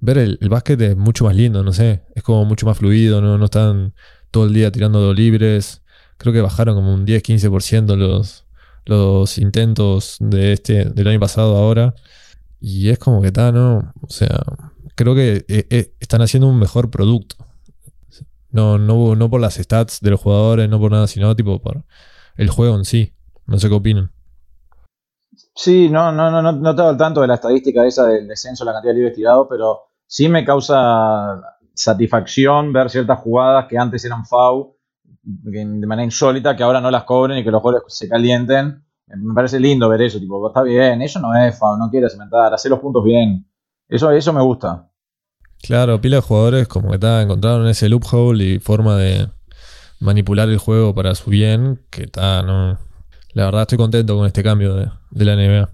[0.00, 2.04] ver el, básquet es mucho más lindo, no sé.
[2.14, 3.92] Es como mucho más fluido, no, no están
[4.30, 5.82] todo el día tirando libres.
[6.18, 8.44] Creo que bajaron como un 10-15% los,
[8.84, 11.94] los intentos de este, del año pasado ahora.
[12.60, 13.92] Y es como que está, ¿no?
[14.02, 14.42] O sea,
[14.94, 17.36] creo que eh, eh, están haciendo un mejor producto.
[18.50, 21.84] No, no, no por las stats de los jugadores, no por nada, sino tipo por
[22.36, 23.14] el juego en sí.
[23.46, 24.12] No sé qué opinan.
[25.54, 28.64] Sí, no, no, no, no, no estaba al tanto de la estadística esa del descenso,
[28.64, 31.40] la cantidad de libres tirados, pero sí me causa
[31.74, 34.77] satisfacción ver ciertas jugadas que antes eran FAU
[35.22, 38.84] de manera insólita, que ahora no las cobren y que los jugadores se calienten.
[39.06, 42.52] Me parece lindo ver eso, tipo, está bien, eso no es FAU, no quiere cementar,
[42.52, 43.46] hacer los puntos bien.
[43.88, 44.90] Eso, eso me gusta.
[45.62, 49.28] Claro, pila de jugadores como que está, encontraron ese loophole y forma de
[50.00, 52.78] manipular el juego para su bien, que está, no.
[53.34, 55.70] La verdad estoy contento con este cambio de, la NBA.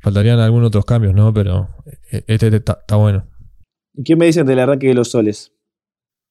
[0.00, 1.32] Faltarían algunos otros cambios, ¿no?
[1.32, 1.68] Pero
[2.10, 3.26] e, este está, bueno.
[3.94, 5.52] ¿Y qué me dicen del arranque de los soles?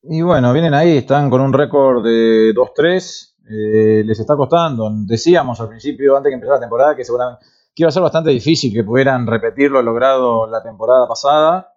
[0.07, 3.33] Y bueno, vienen ahí, están con un récord de 2-3.
[3.47, 4.89] Eh, les está costando.
[5.05, 8.29] Decíamos al principio, antes que empezara la temporada, que seguramente que iba a ser bastante
[8.29, 11.73] difícil que pudieran repetir lo logrado la temporada pasada.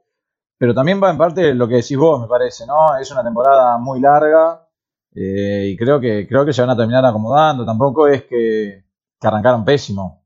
[0.57, 2.97] Pero también va en parte lo que decís vos, me parece, ¿no?
[2.97, 4.69] Es una temporada muy larga
[5.15, 7.65] eh, y creo que, creo que se van a terminar acomodando.
[7.65, 8.85] Tampoco es que,
[9.21, 10.25] arrancaron pésimo.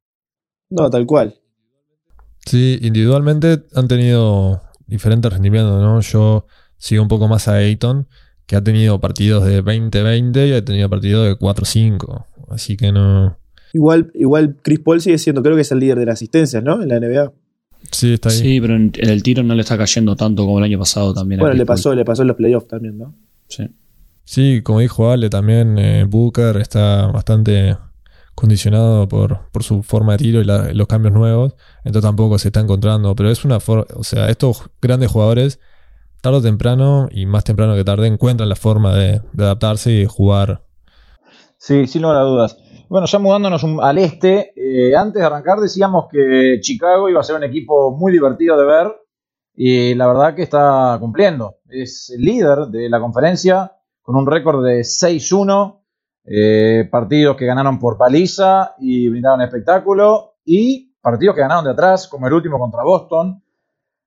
[0.70, 1.34] No, tal cual.
[2.44, 6.00] Sí, individualmente han tenido diferentes rendimientos, ¿no?
[6.00, 6.46] Yo
[6.82, 8.08] sigo un poco más a Ayton,
[8.44, 12.26] que ha tenido partidos de 20-20 y ha tenido partidos de 4-5.
[12.50, 13.38] Así que no.
[13.72, 16.82] Igual, igual Chris Paul sigue siendo, creo que es el líder de las asistencias, ¿no?
[16.82, 17.32] En la NBA.
[17.92, 18.36] Sí, está ahí.
[18.36, 21.38] Sí, pero en, el tiro no le está cayendo tanto como el año pasado también.
[21.38, 23.14] Bueno, le pasó, le pasó en los playoffs también, ¿no?
[23.46, 23.68] Sí.
[24.24, 27.76] Sí, como dijo Ale, también eh, Booker está bastante
[28.34, 31.54] condicionado por, por, su forma de tiro y los cambios nuevos.
[31.84, 33.14] Entonces tampoco se está encontrando.
[33.14, 35.60] Pero es una forma, o sea, estos grandes jugadores,
[36.22, 40.62] tarde o temprano, y más temprano que tarde, encuentran la forma de, adaptarse y jugar.
[41.58, 42.56] Sí, sin lugar a dudas.
[42.88, 47.36] Bueno, ya mudándonos al este, eh, antes de arrancar decíamos que Chicago iba a ser
[47.36, 48.86] un equipo muy divertido de ver
[49.54, 51.56] y la verdad que está cumpliendo.
[51.68, 55.80] Es el líder de la conferencia con un récord de 6-1,
[56.24, 62.06] eh, partidos que ganaron por paliza y brindaron espectáculo y partidos que ganaron de atrás,
[62.08, 63.42] como el último contra Boston,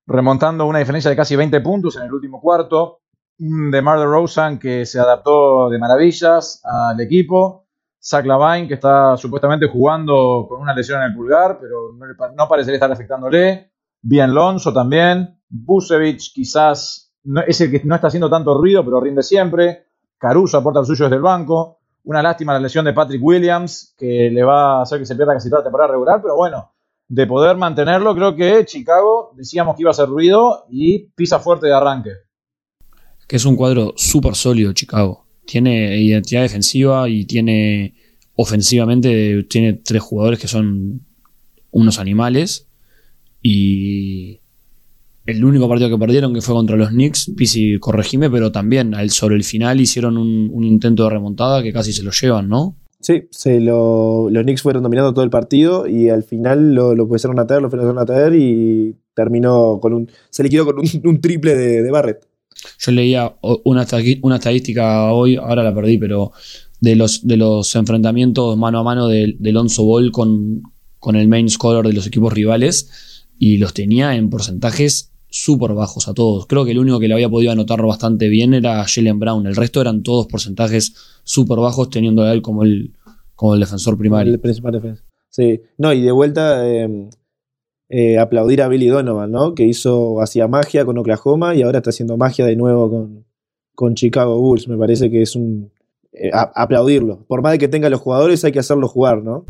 [0.08, 3.02] remontando una diferencia de casi 20 puntos en el último cuarto.
[3.38, 7.66] De Mar Rosen que se adaptó de maravillas al equipo.
[8.02, 12.48] Zach Lavine, que está supuestamente jugando con una lesión en el pulgar, pero no, no
[12.48, 13.72] parecería estar afectándole.
[14.02, 15.40] Bien Lonzo también.
[15.50, 19.88] Busevich quizás no, es el que no está haciendo tanto ruido, pero rinde siempre.
[20.18, 21.80] Caruso aporta el suyo desde el banco.
[22.04, 25.34] Una lástima la lesión de Patrick Williams, que le va a hacer que se pierda
[25.34, 26.75] casi toda la temporada regular, pero bueno,
[27.08, 31.68] de poder mantenerlo, creo que Chicago decíamos que iba a hacer ruido y pisa fuerte
[31.68, 32.12] de arranque.
[33.28, 35.28] Que es un cuadro súper sólido, Chicago.
[35.46, 37.96] Tiene identidad defensiva y tiene
[38.36, 41.06] ofensivamente, tiene tres jugadores que son
[41.72, 42.68] unos animales.
[43.42, 44.42] Y
[45.26, 49.36] el único partido que perdieron, que fue contra los Knicks, Pisi, corregime, pero también sobre
[49.36, 52.78] el final hicieron un, intento de remontada que casi se lo llevan, ¿no?
[53.06, 57.04] Sí, se lo, los Knicks fueron dominando todo el partido y al final lo, lo
[57.04, 60.12] empezaron a traer, lo empezaron a traer y terminó con un.
[60.32, 62.28] se liquidó con un, triple de, Barrett.
[62.80, 63.86] Yo leía una,
[64.24, 66.32] una estadística hoy, ahora la perdí, pero
[66.82, 70.64] de los, de los enfrentamientos mano a mano de, de Alonso Ball con,
[70.98, 76.08] con el main scorer de los equipos rivales y los tenía en porcentajes súper bajos
[76.08, 76.48] a todos.
[76.48, 79.46] Creo que el único que le había podido anotar bastante bien era Jalen Brown.
[79.46, 80.96] El resto eran todos porcentajes
[81.26, 82.94] súper bajos, teniendo a él como el,
[83.36, 84.34] como el defensor primario.
[84.34, 85.04] El principal defensa.
[85.30, 85.62] Sí.
[85.78, 87.10] No, y de vuelta em,
[87.90, 89.56] eh, aplaudir a Billy Donovan, ¿no?
[89.56, 93.26] Que hizo, hacía magia con Oklahoma y ahora está haciendo magia de nuevo con,
[93.76, 94.70] con Chicago Bulls.
[94.70, 95.70] Me parece que es un.
[96.14, 97.26] Eh, aplaudirlo.
[97.28, 99.46] Por más de que tenga los jugadores, hay que hacerlo jugar, ¿no?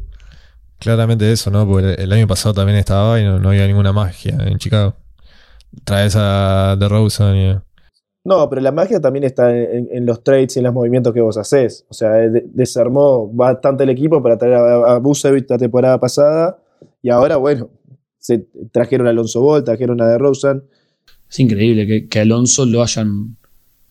[0.79, 1.67] Claramente eso, ¿no?
[1.67, 4.95] Porque el año pasado también estaba y no había ninguna magia en Chicago
[5.83, 7.61] traes a The Rosen
[8.23, 11.37] No, pero la magia también está en, los trades y en los movimientos que vos
[11.37, 11.85] haces.
[11.89, 12.11] O sea,
[12.45, 16.59] desarmó bastante el equipo para traer a, a la temporada pasada.
[17.01, 17.69] Y ahora, bueno,
[18.25, 20.63] se trajeron a Alonso Ball, trajeron a Rosen
[21.29, 23.37] Es increíble que, Alonso lo hayan.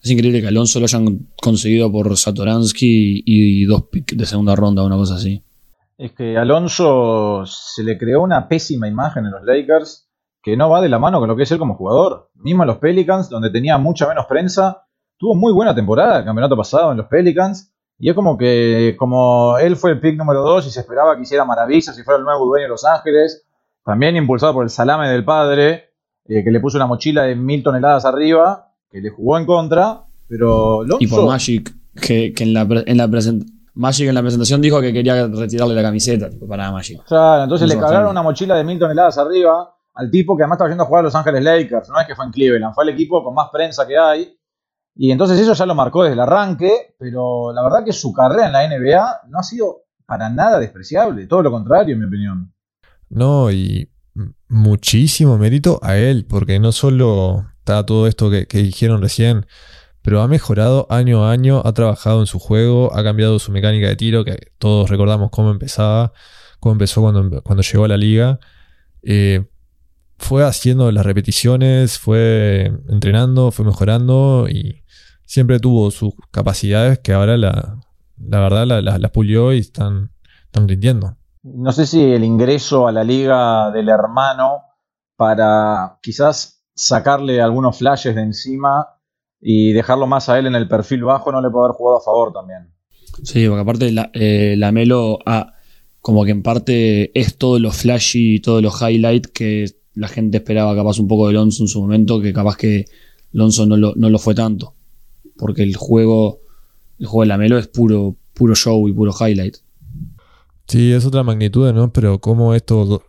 [0.03, 4.83] Es increíble que Alonso lo hayan conseguido por Satoransky y, dos picks de segunda ronda,
[4.83, 5.44] una cosa así.
[5.97, 10.03] Es que Alonso se le creó una pésima imagen en los Lakers
[10.44, 12.28] que no va de la mano con lo que es él como jugador.
[12.35, 16.54] Mismo en los Pelicans, donde tenía mucha menos prensa, tuvo muy buena temporada el campeonato
[16.54, 17.72] pasado en los Pelicans.
[17.98, 21.22] Y es como que, como él fue el pick número 2 y se esperaba que
[21.22, 23.46] hiciera maravillas y fuera el nuevo dueño de Los Ángeles,
[23.85, 25.94] también impulsado por el salame del padre,
[26.26, 30.04] eh, que le puso una mochila de mil toneladas arriba, que le jugó en contra,
[30.28, 33.09] pero Y por Magic, que, en la, en la
[33.72, 37.02] Magic en la presentación dijo que quería retirarle la camiseta para Magic.
[37.07, 40.70] Claro, entonces le cargaron una mochila de mil toneladas arriba al tipo que además estaba
[40.70, 42.90] yendo a jugar a Los Ángeles Lakers, no es que fue en Cleveland, fue el
[42.90, 44.37] equipo con más prensa que hay.
[44.96, 48.46] Y entonces eso ya lo marcó desde el arranque, pero la verdad que su carrera
[48.46, 52.52] en la NBA no ha sido para nada despreciable, todo lo contrario, en mi opinión.
[53.09, 53.90] No, y
[54.48, 59.46] muchísimo mérito a él, porque no solo está todo esto que, dijeron recién,
[60.02, 63.88] pero ha mejorado año a año, ha trabajado en su juego, ha cambiado su mecánica
[63.88, 66.12] de tiro, que todos recordamos cómo empezaba,
[66.61, 68.38] cómo empezó cuando, cuando llegó a la liga.
[69.02, 69.44] Eh,
[70.18, 74.85] fue haciendo las repeticiones, fue entrenando, fue mejorando y
[75.27, 77.81] siempre tuvo sus capacidades que ahora la,
[78.18, 80.12] la verdad las la, pulió y están,
[80.46, 81.16] están rindiendo.
[81.42, 84.62] No sé si el ingreso a la liga del hermano
[85.16, 88.88] para quizás sacarle algunos flashes de encima
[89.40, 92.05] y dejarlo más a él en el perfil bajo no le puede haber jugado a
[92.05, 92.72] favor también.
[93.22, 95.53] Sí, porque aparte la, eh, la Melo ah,
[96.00, 100.38] como que en parte es todo lo flashy y todo lo highlight que la gente
[100.38, 102.85] esperaba capaz un poco de Lonzo en su momento, que capaz que
[103.33, 104.74] Lonzo no lo, no lo fue tanto.
[105.37, 106.40] Porque el juego,
[106.98, 109.57] el juego de la Melo es puro, puro show y puro highlight.
[110.66, 111.92] Sí, es otra magnitud, ¿no?
[111.92, 113.00] Pero como estos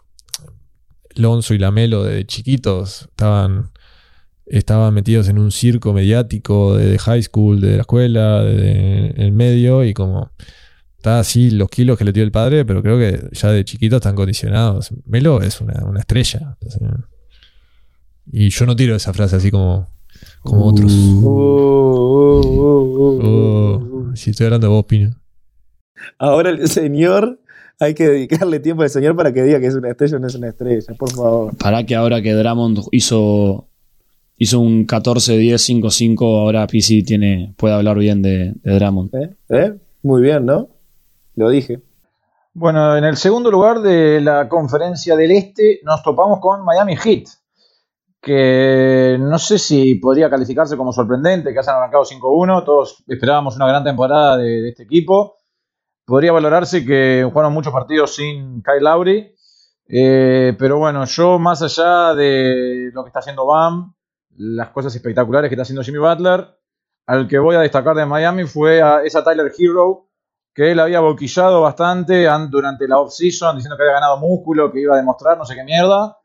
[1.15, 3.71] Lonzo y la Melo de chiquitos estaban,
[4.45, 9.83] estaban metidos en un circo mediático de high school, de la escuela, de, el medio,
[9.83, 10.31] y como
[11.05, 13.97] está así los kilos que le dio el padre, pero creo que ya de chiquito
[13.97, 14.91] están condicionados.
[15.05, 16.57] Melo es una, estrella.
[18.31, 19.87] Y yo no tiro esa frase así como,
[20.41, 20.91] como otros.
[20.91, 21.21] Uh.
[23.23, 25.15] Oh, si estoy hablando de vos, Pino.
[26.17, 27.39] Ahora el señor,
[27.79, 30.25] hay que dedicarle tiempo al señor para que diga que es una estrella o no
[30.25, 31.55] es una estrella, por favor.
[31.57, 33.67] Para que ahora que Dramond hizo,
[34.37, 39.13] hizo un 14-10-5-5, ahora PC tiene, puede hablar bien de, de Dramond.
[39.13, 39.29] ¿Eh?
[39.49, 39.73] ¿Eh?
[40.01, 40.74] Muy bien, ¿no?
[41.35, 41.81] Lo dije.
[42.53, 47.25] Bueno, en el segundo lugar de la conferencia del Este nos topamos con Miami Heat,
[48.21, 53.67] que no sé si podría calificarse como sorprendente, que hayan arrancado 5-1, todos esperábamos una
[53.67, 55.35] gran temporada de, este equipo.
[56.05, 59.31] Podría valorarse que jugaron muchos partidos sin Kyle Lowry,
[59.87, 63.93] Eh, pero bueno, yo más allá de lo que está haciendo Bam,
[64.37, 66.47] las cosas espectaculares que está haciendo Jimmy Butler,
[67.05, 70.04] al que voy a destacar de Miami fue a esa Tyler Hero,
[70.55, 74.95] que él había boquillado bastante durante la off-season, diciendo que había ganado músculo, que iba
[74.95, 76.17] a demostrar no sé qué mierda.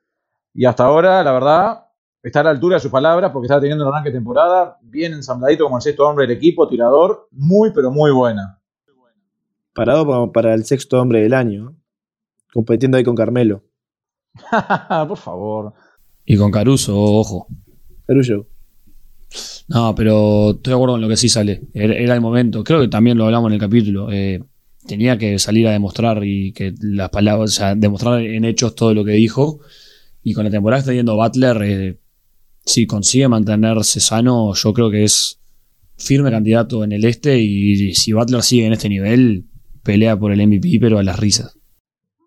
[0.55, 1.87] Y hasta ahora, la verdad,
[2.23, 5.15] está a la altura de sus palabras porque está teniendo un arranque de temporada bien
[5.15, 8.63] ensambladito como el sexto hombre del equipo, tirador, muy pero muy buena.
[9.75, 11.75] Parado para el sexto hombre del año,
[12.53, 13.65] compitiendo ahí con Carmelo.
[15.09, 15.73] Por favor.
[16.25, 17.49] Y con Caruso, ojo.
[18.07, 18.47] Caruso.
[19.69, 21.63] No, pero estoy de acuerdo con lo que sí sale.
[21.75, 22.65] Era, el momento.
[22.65, 24.11] Creo que también lo hablamos en el capítulo.
[24.11, 24.43] Eh,
[24.87, 28.95] tenía que salir a demostrar y que las palabras, o sea, demostrar en hechos todo
[28.95, 29.61] lo que dijo.
[30.23, 32.01] Y con la temporada que está yendo Butler, eh,
[32.65, 35.41] si consigue mantenerse sano, yo creo que es
[35.97, 37.39] firme candidato en el este.
[37.39, 39.47] Y si Butler sigue en este nivel,
[39.83, 41.57] pelea por el MVP, pero a las risas.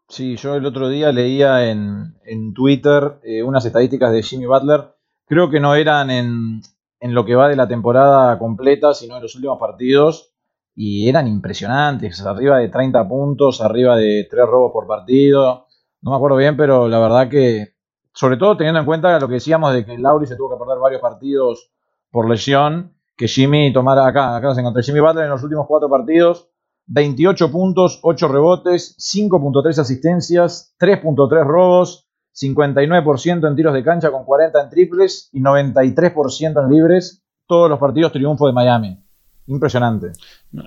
[0.10, 2.14] Sí, yo el otro día leía en,
[2.54, 4.82] Twitter eh, unas estadísticas de Jimmy Butler.
[5.26, 6.62] Creo que no eran en,
[7.04, 10.32] en lo que va de la temporada completa, sino en los últimos partidos.
[10.74, 15.68] Y eran impresionantes, arriba de 30 puntos, arriba de 3 robos por partido.
[16.02, 17.76] No me acuerdo bien, pero la verdad que,
[18.14, 20.80] sobre todo teniendo en cuenta lo que decíamos de que Lauri se tuvo que perder
[20.80, 21.74] varios partidos
[22.10, 25.90] por lesión, que Jimmy tomara acá, acá se encontró Jimmy Butler en los últimos 4
[25.90, 26.48] partidos,
[26.86, 32.03] 28 puntos, 8 rebotes, 5.3 asistencias, 3.3 robos,
[32.34, 37.24] 59% en tiros de cancha con 40 en triples y 93% en libres.
[37.48, 39.00] Todos los partidos triunfo de Miami.
[39.48, 40.14] Impresionante.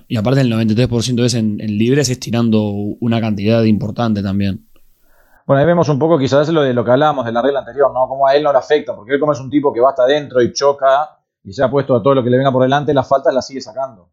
[0.07, 4.67] Y aparte el 93% es en, libres estirando una cantidad importante también.
[5.45, 7.91] Bueno, ahí vemos un poco quizás lo de lo que hablábamos de la regla anterior,
[7.93, 8.07] ¿no?
[8.07, 10.03] Cómo a él no le afecta, porque él como es un tipo que va hasta
[10.03, 12.93] adentro y choca y se ha puesto a todo lo que le venga por delante,
[12.93, 14.09] las faltas las sigue sacando.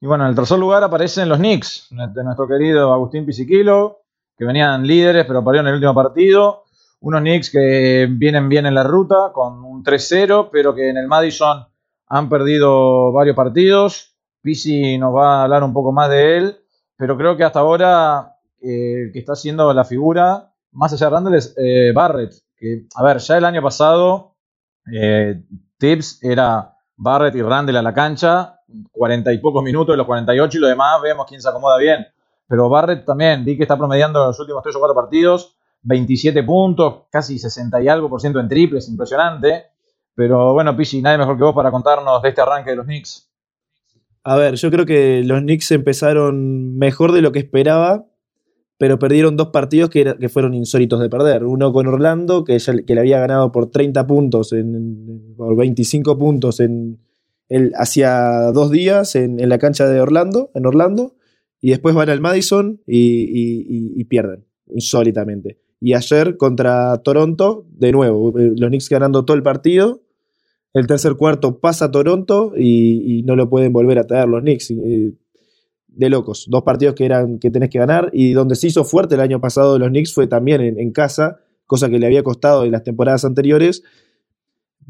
[0.00, 3.99] Y bueno, en el tercer lugar aparecen los Knicks, de nuestro querido Agustín Pisiquilo,
[4.40, 6.64] que venían líderes, pero perdieron en el último partido.
[7.00, 11.08] Unos Knicks que vienen bien en la ruta, con un 3-0, pero que en el
[11.08, 11.66] Madison
[12.06, 14.16] han perdido varios partidos.
[14.40, 16.56] Pisi nos va a hablar un poco más de él,
[16.96, 21.34] pero creo que hasta ahora eh, que está siendo la figura, más allá de Randall,
[21.34, 22.32] es eh, Barrett.
[22.56, 24.36] Que, a ver, ya el año pasado,
[24.90, 25.42] eh,
[25.76, 28.58] Tips era Barrett y Randall a la cancha,
[28.90, 32.06] 40 y pocos minutos de los 48 y lo demás vemos quién se acomoda bien.
[32.50, 36.42] Pero Barrett también, vi que está promediando en los últimos 3 o 4 partidos 27
[36.42, 39.66] puntos, casi 60 y algo por ciento en triples, impresionante.
[40.16, 43.30] Pero bueno, Pichi, nadie mejor que vos para contarnos de este arranque de los Knicks.
[44.24, 48.06] A ver, yo creo que los Knicks empezaron mejor de lo que esperaba,
[48.78, 51.44] pero perdieron dos partidos que, fueron insólitos de perder.
[51.44, 56.58] Uno con Orlando, que, que le había ganado por 30 puntos, en, por 25 puntos
[56.58, 56.98] en,
[57.48, 61.14] el, hacía dos días en, la cancha de Orlando, en Orlando,
[61.60, 65.58] y después van al Madison y, pierden, insólitamente.
[65.80, 70.02] Y ayer contra Toronto, de nuevo, eh, los Knicks ganando todo el partido.
[70.74, 74.70] El tercer cuarto pasa a Toronto y, no lo pueden volver a traer los Knicks.
[74.70, 75.14] Eh,
[75.88, 76.46] de locos.
[76.48, 78.10] Dos partidos que eran que tenés que ganar.
[78.12, 81.88] Y donde se hizo fuerte el año pasado los Knicks fue también en casa, cosa
[81.88, 83.82] que le había costado en las temporadas anteriores.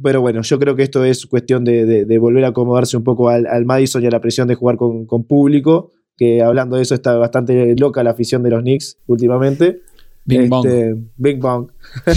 [0.03, 3.65] Pero bueno, yo creo que esto es cuestión de, volver a acomodarse un poco al,
[3.65, 5.93] Madison y a la presión de jugar con, público.
[6.21, 9.81] Que hablando de eso está bastante loca la afición de los Knicks últimamente.
[10.27, 10.67] Big Bang.
[10.67, 11.69] Este, Big Bang.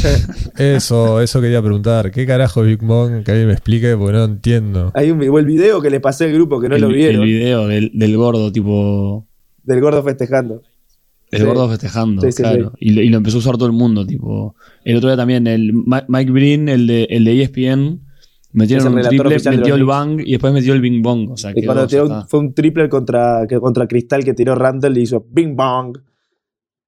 [0.57, 2.11] eso, eso quería preguntar.
[2.11, 3.23] ¿Qué carajo Big Bang?
[3.23, 4.91] Que alguien me explique porque no entiendo.
[4.93, 7.21] Hay un el video que le pasé al grupo que no lo vieron.
[7.21, 9.25] El video del, del gordo, tipo.
[9.63, 10.61] Del gordo festejando.
[11.31, 12.73] El gordo festejando, claro.
[12.77, 14.53] Y, lo empezó a usar todo el mundo, tipo.
[14.83, 18.01] El otro día también, el Mike Green, el de, el de ESPN,
[18.53, 21.31] metieron un triple, metió el bang y después metió el bing bong.
[21.31, 25.01] O sea, y cuando tiró, fue un triple contra, contra Cristal que tiró Randall y
[25.01, 25.97] hizo bing bong.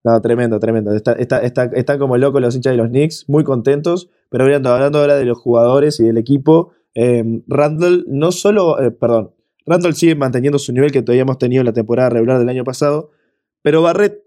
[0.03, 0.91] No, tremendo, tremendo.
[0.93, 4.09] están como locos los hinchas de los Knicks, muy contentos.
[4.29, 8.91] Pero hablando, hablando ahora de los jugadores y del equipo, eh, Randall no solo, eh,
[8.91, 9.31] perdón,
[9.65, 12.63] Randall sigue manteniendo su nivel que todavía hemos tenido en la temporada regular del año
[12.63, 13.09] pasado,
[13.63, 14.21] pero Barrett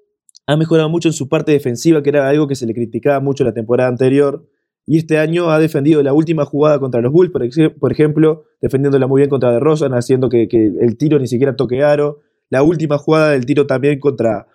[0.49, 3.45] ha mejorado mucho en su parte defensiva, que era algo que se le criticaba mucho
[3.45, 4.49] la temporada anterior.
[4.91, 9.20] Y este año ha defendido la última jugada contra los Bulls, por, ejemplo, defendiéndola muy
[9.20, 12.20] bien contra DeRozan, haciendo que, el tiro ni siquiera toque aro.
[12.49, 14.47] La última jugada del tiro también contra,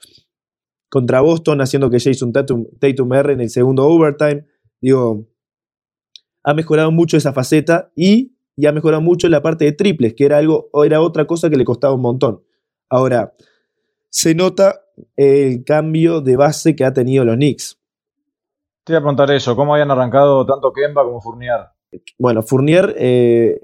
[0.89, 4.47] contra Boston, haciendo que Jason Tatum, Tatum R en el segundo overtime.
[4.81, 5.27] Digo,
[6.43, 10.25] ha mejorado mucho esa faceta y, y ha mejorado mucho la parte de triples, que
[10.25, 12.41] era algo, era otra cosa que le costaba un montón.
[12.89, 13.36] Ahora,
[14.09, 14.81] se nota
[15.15, 17.82] el cambio de base que ha tenido los Knicks.
[18.84, 21.67] Te voy a preguntar eso, ¿cómo habían arrancado tanto Kemba como Fournier?
[22.17, 23.61] Bueno, Fournier, eh,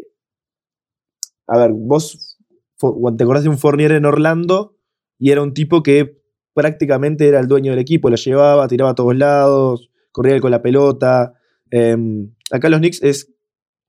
[1.47, 2.37] a ver, vos
[2.79, 4.77] te acordás de un Fournier en Orlando
[5.17, 6.21] y era un tipo que
[6.53, 10.61] prácticamente era el dueño del equipo, lo llevaba, tiraba a todos lados, corría con la
[10.61, 11.33] pelota.
[11.69, 13.33] Em, acá los Knicks es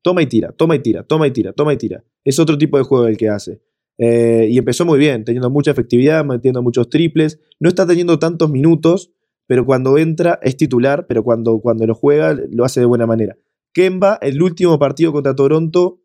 [0.03, 2.03] toma y tira, toma y tira, toma y tira, toma y tira.
[2.24, 3.62] Es otro tipo de juego el que hace.
[3.99, 7.39] Eh, y empezó muy bien, teniendo mucha efectividad, metiendo muchos triples.
[7.61, 9.12] No está teniendo tantos minutos,
[9.51, 13.37] pero cuando entra es titular, pero cuando, cuando lo juega lo hace de buena manera.
[13.73, 16.01] Kemba, el último partido contra Toronto,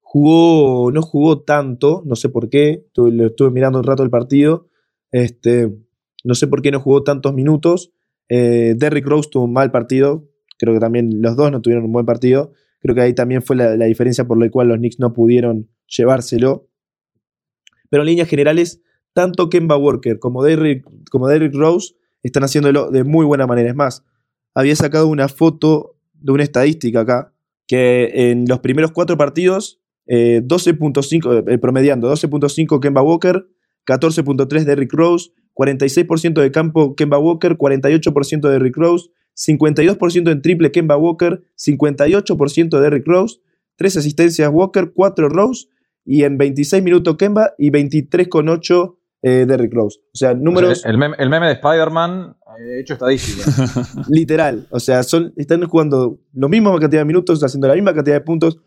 [0.00, 4.68] jugó, no jugó tanto, no sé por qué, lo estuve mirando un rato el partido,
[5.10, 5.74] este,
[6.22, 7.90] no sé por qué no jugó tantos minutos.
[8.28, 11.92] Eh, Derrick Rose tuvo un mal partido, creo que también los dos no tuvieron un
[11.92, 12.52] buen partido.
[12.78, 16.68] Creo que ahí también fue la, diferencia por la cual los Knicks no pudieron llevárselo.
[17.90, 18.82] Pero en líneas generales,
[19.14, 23.68] tanto Kemba Walker como Derrick, como Derrick Rose están haciéndolo de muy buena manera.
[23.68, 24.04] Es más,
[24.54, 27.32] había sacado una foto de una estadística acá,
[27.66, 33.46] que en los primeros cuatro partidos, 12.5, eh, eh, promediando 12.5 Kemba Walker,
[33.86, 40.72] 14.3 Derrick Rose, 46% de campo Kemba Walker, 48% de Derrick Rose, 52% en triple
[40.72, 43.38] Kemba Walker, 58% de Derrick Rose,
[43.76, 45.66] 3 asistencias Walker, 4 Rose
[46.04, 48.96] y en 26 minutos Kemba y 23,8
[49.26, 50.00] eh, Derrick Rose.
[50.12, 50.84] O sea, números.
[50.84, 53.50] el, meme, de Spider-Man eh, hecho estadística.
[54.10, 54.66] Literal.
[54.70, 58.20] O sea, son, están jugando lo mismo cantidad de minutos, haciendo la misma cantidad de
[58.20, 58.56] puntos.
[58.56, 58.60] O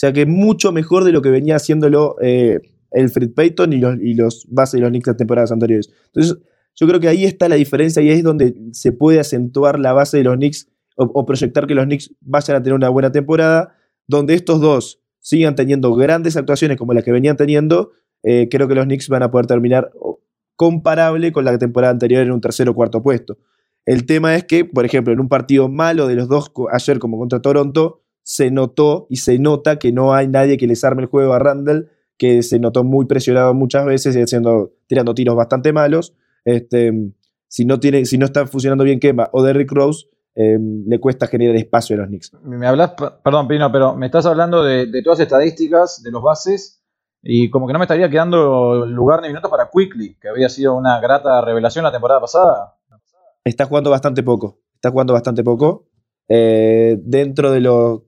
[0.00, 2.60] sea que mucho mejor de lo que venía haciéndolo eh,
[2.92, 5.90] el Fred Payton y los, y los bases de los Knicks de temporadas anteriores.
[6.06, 6.38] Entonces,
[6.76, 9.92] yo creo que ahí está la diferencia y ahí es donde se puede acentuar la
[9.94, 13.76] base de los Knicks o, proyectar que los Knicks vayan a tener una buena temporada,
[14.06, 17.92] donde estos dos sigan teniendo grandes actuaciones como las que venían teniendo,
[18.22, 19.90] eh, creo que los Knicks van a poder terminar
[20.56, 23.38] comparable con la temporada anterior en un tercer o cuarto puesto.
[23.86, 27.18] El tema es que, por ejemplo, en un partido malo de los dos ayer como
[27.18, 31.08] contra Toronto, se notó y se nota que no hay nadie que les arme el
[31.08, 35.72] juego a Randall, que se notó muy presionado muchas veces y haciendo, tirando tiros bastante
[35.72, 36.14] malos.
[36.44, 36.92] Este,
[37.46, 41.26] si, no tiene, si no está funcionando bien Kemba o Derrick Rose, em, le cuesta
[41.26, 42.32] generar espacio a los Knicks.
[42.42, 42.92] Me hablas,
[43.24, 46.77] perdón, Pino, pero me estás hablando de, todas las estadísticas, de los bases,
[47.22, 50.76] y como que no me estaría quedando lugar ni minutos para Quickly, que había sido
[50.76, 52.76] una grata revelación la temporada pasada.
[53.44, 54.60] Está jugando bastante poco.
[54.74, 55.88] Está jugando bastante poco.
[56.28, 58.02] Eh, dentro de los.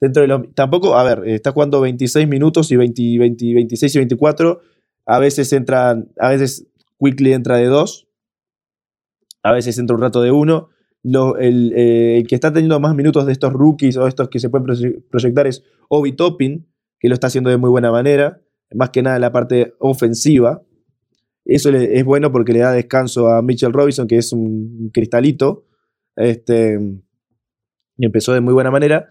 [0.00, 0.54] Dentro de los.
[0.54, 4.60] Tampoco, a ver, está jugando 26 minutos y 20, 26 y 24.
[5.06, 6.08] A veces entran.
[6.18, 8.08] A veces Quickly entra de dos,
[9.42, 10.70] a veces entra un rato de uno.
[11.04, 14.66] Eh, el, que está teniendo más minutos de estos rookies o estos que se pueden
[15.08, 16.66] proyectar es Obi Toppin,
[16.98, 18.40] que lo está haciendo de muy buena manera,
[18.74, 20.62] más que nada en la parte ofensiva.
[21.44, 25.64] Eso es bueno porque le da descanso a Mitchell Robinson, que es un cristalito.
[26.16, 26.78] Este,
[27.98, 29.08] y empezó de muy buena manera.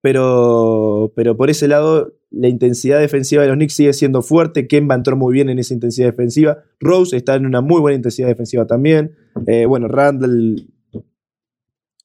[0.00, 4.66] Pero, pero por ese lado, la intensidad defensiva de los Knicks sigue siendo fuerte.
[4.66, 6.62] Kemba entró muy bien en esa intensidad defensiva.
[6.80, 9.16] Rose está en una muy buena intensidad defensiva también.
[9.46, 10.68] Eh, bueno, Randall,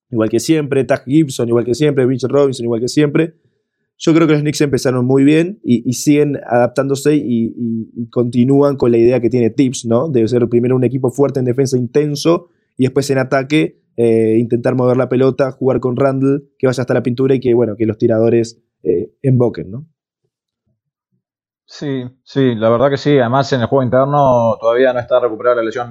[0.09, 0.83] igual que siempre.
[0.85, 2.05] Tag Gibson, igual que siempre.
[2.07, 3.35] Mitchell Robinson, igual que siempre.
[4.01, 8.97] Yo creo que los Knicks empezaron muy bien y, siguen adaptándose y, continúan con la
[8.97, 10.07] idea que tiene Tips, ¿no?
[10.07, 12.47] De ser primero un equipo fuerte en defensa intenso
[12.77, 16.93] y después en ataque eh, intentar mover la pelota, jugar con Randall, que vaya hasta
[16.93, 19.85] la pintura y que, bueno, que los tiradores eh, emboquen, ¿no?
[21.65, 23.19] Sí, sí, la verdad que sí.
[23.19, 25.89] Además, en el juego interno todavía no está recuperada la lesión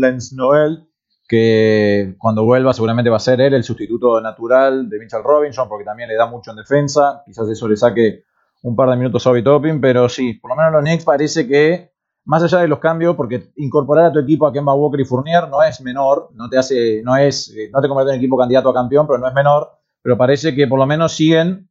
[0.00, 0.86] Lens Noel,
[1.26, 5.84] que cuando vuelva seguramente va a ser él el sustituto natural de Mitchell Robinson, porque
[5.84, 7.22] también le da mucho en defensa.
[7.24, 8.24] Quizás eso le saque
[8.62, 11.46] un par de minutos a Obi Topping, pero sí, por lo menos los Knicks parece
[11.46, 11.92] que,
[12.24, 15.48] más allá de los cambios, porque incorporar a tu equipo a Kemba Walker y Fournier
[15.48, 18.74] no es menor, no te hace, no es, no te convierte en equipo candidato a
[18.74, 19.70] campeón, pero no es menor.
[20.02, 21.68] Pero parece que por lo menos siguen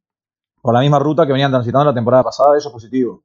[0.60, 3.22] por la misma ruta que venían transitando la temporada pasada, eso es positivo.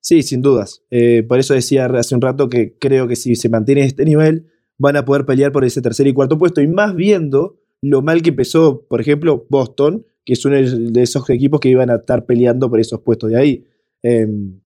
[0.00, 0.82] Sí, sin dudas.
[0.90, 4.46] Eh, por eso decía hace un rato que creo que si se mantiene este nivel,
[4.78, 6.60] van a poder pelear por ese tercer y cuarto puesto.
[6.60, 11.28] Y más viendo lo mal que empezó, por ejemplo, Boston, que es uno de esos
[11.30, 13.66] equipos que iban a estar peleando por esos puestos de ahí.
[14.02, 14.60] Em,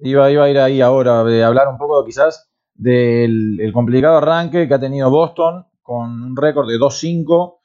[0.00, 4.80] iba, a ir ahí ahora, de hablar un poco quizás del complicado arranque que ha
[4.80, 7.60] tenido Boston con un récord de 2-5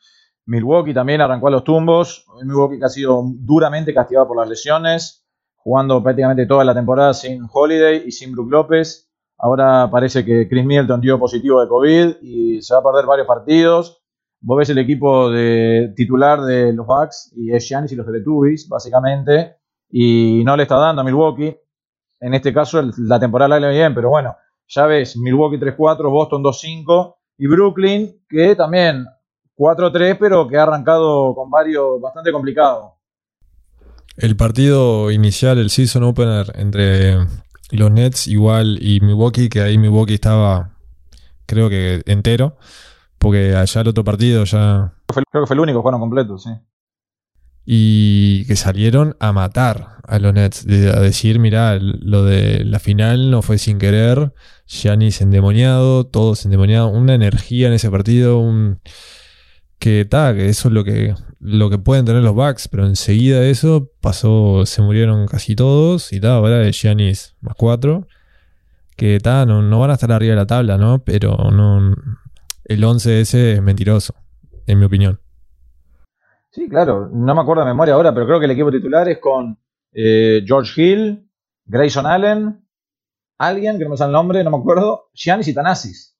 [0.45, 2.25] Milwaukee también arrancó a los tumbos.
[2.43, 5.24] Milwaukee que ha sido duramente castigado por las lesiones,
[5.65, 9.09] jugando prácticamente toda la temporada sin Holiday y sin Brook López.
[9.35, 13.25] Ahora parece que Chris Middleton dio positivo de COVID y se va a perder varios
[13.25, 14.03] partidos.
[14.41, 18.69] Vos ves el equipo de titular de los Bucks y es Giannis y los Teletubbies,
[18.69, 19.55] básicamente,
[19.89, 21.57] y no le está dando a Milwaukee.
[22.19, 24.35] En este caso la temporada la bien, pero bueno,
[24.67, 29.07] ya ves, Milwaukee 3-4, Boston 2-5 y Brooklyn, que también
[29.57, 32.94] 4-3, pero que ha arrancado con varios bastante complicado.
[34.17, 37.17] El partido inicial, el season opener entre
[37.71, 40.77] los Nets igual y Milwaukee, que ahí Milwaukee estaba,
[41.45, 42.57] creo que entero,
[43.17, 44.93] porque allá el otro partido ya...
[45.07, 46.51] Creo que fue el único, fueron completos, sí.
[47.65, 53.31] Y que salieron a matar a los Nets, a decir, mirá, lo de la final
[53.31, 54.33] no fue sin querer,
[54.67, 58.79] Giannis endemoniado, todos endemoniados, una energía en ese partido, un
[59.79, 63.43] que tal, que eso es lo que, lo que pueden tener los Bucks, pero enseguida
[63.45, 68.07] eso pasó, se murieron casi todos y tal, ahora de Giannis más cuatro,
[68.95, 71.03] que tal, no, van a estar arriba de la tabla, ¿no?
[71.03, 71.93] Pero no,
[72.63, 74.15] el 11 ese es mentiroso,
[74.65, 75.19] en mi opinión.
[76.49, 79.19] Sí, claro, no me acuerdo de memoria ahora, pero creo que el equipo titular es
[79.19, 79.59] con
[79.91, 81.29] eh, George Hill,
[81.65, 82.65] Grayson Allen,
[83.37, 86.14] alguien que no me sale el nombre, no me acuerdo, Giannis y Tanasis.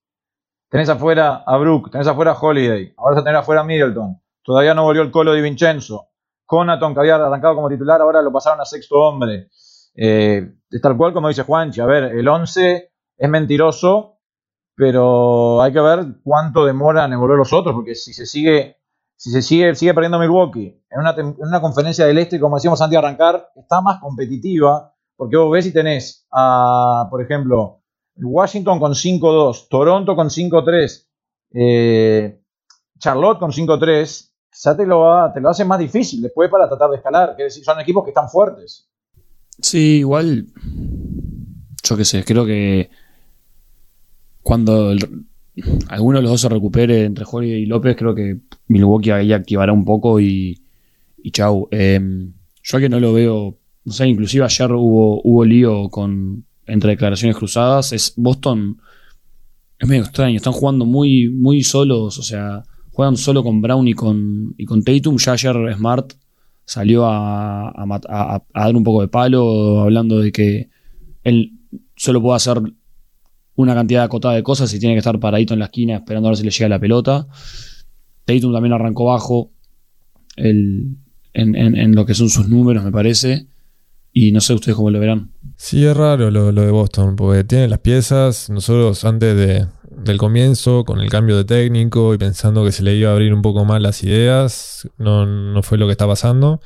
[0.69, 4.21] Tenés afuera a Brook, tenés afuera a Holiday, ahora vas a afuera a Middleton.
[4.43, 6.09] Todavía no volvió el colo de Vincenzo.
[6.45, 9.49] Conaton, que había arrancado como titular, ahora lo pasaron a sexto hombre.
[9.95, 11.81] Eh, tal cual como dice Juanchi.
[11.81, 14.19] A ver, el 11 es mentiroso,
[14.75, 18.77] pero hay que ver cuánto demoran en volver los otros, porque si se sigue,
[19.15, 22.81] si se sigue, sigue perdiendo Milwaukee en una, en una conferencia del este, como decíamos
[22.81, 27.81] antes de arrancar, está más competitiva, porque vos ves y tenés a, por ejemplo,
[28.17, 31.05] Washington con 5-2, Toronto con 5-3,
[31.53, 32.41] eh,
[32.97, 34.31] Charlotte con 5-3,
[34.63, 37.35] ya te lo, te lo hace más difícil después para tratar de escalar.
[37.35, 38.89] Decir, son equipos que están fuertes.
[39.61, 40.47] Sí, igual.
[41.83, 42.89] Yo qué sé, creo que
[44.41, 44.93] cuando
[45.89, 49.73] alguno de los dos se recupere entre Jorge y López, creo que Milwaukee ahí activará
[49.73, 50.61] un poco y,
[51.17, 51.67] y chau.
[51.71, 51.99] Eh,
[52.63, 57.37] yo que no lo veo, no sé, inclusive ayer hubo, hubo lío con, entre declaraciones
[57.37, 58.77] cruzadas, es Boston
[59.77, 63.93] es medio extraño, están jugando muy, muy solos, o sea, juegan solo con Brown y
[63.93, 65.17] con, y con Tatum.
[65.17, 66.13] Ya ayer Smart
[66.63, 70.69] salió a, a, dar un poco de palo, hablando de que
[71.23, 71.51] él
[71.95, 72.61] solo puede hacer
[73.55, 76.31] una cantidad acotada de cosas y tiene que estar paradito en la esquina esperando a
[76.31, 77.27] ver si le llega la pelota.
[78.25, 79.51] Tatum también arrancó bajo
[80.37, 80.97] en,
[81.33, 83.47] en, lo que son sus números, me parece.
[84.17, 85.29] Y no sé ustedes cómo lo verán.
[85.57, 88.49] Sí, es raro lo, de Boston, porque tiene las piezas.
[88.49, 92.95] Nosotros antes de, del comienzo, con el cambio de técnico y pensando que se le
[92.95, 96.61] iba a abrir un poco más las ideas, no, no fue lo que está pasando.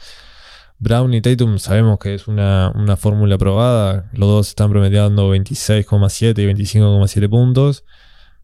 [0.78, 4.12] Brown y Tatum sabemos que es una, una fórmula probada.
[4.14, 7.84] Los dos están promediando 26,7 y 25,7 puntos.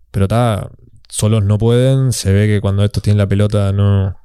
[0.09, 0.71] Pero está,
[1.09, 2.11] solos no pueden.
[2.11, 4.17] Se ve que cuando estos tienen la pelota no,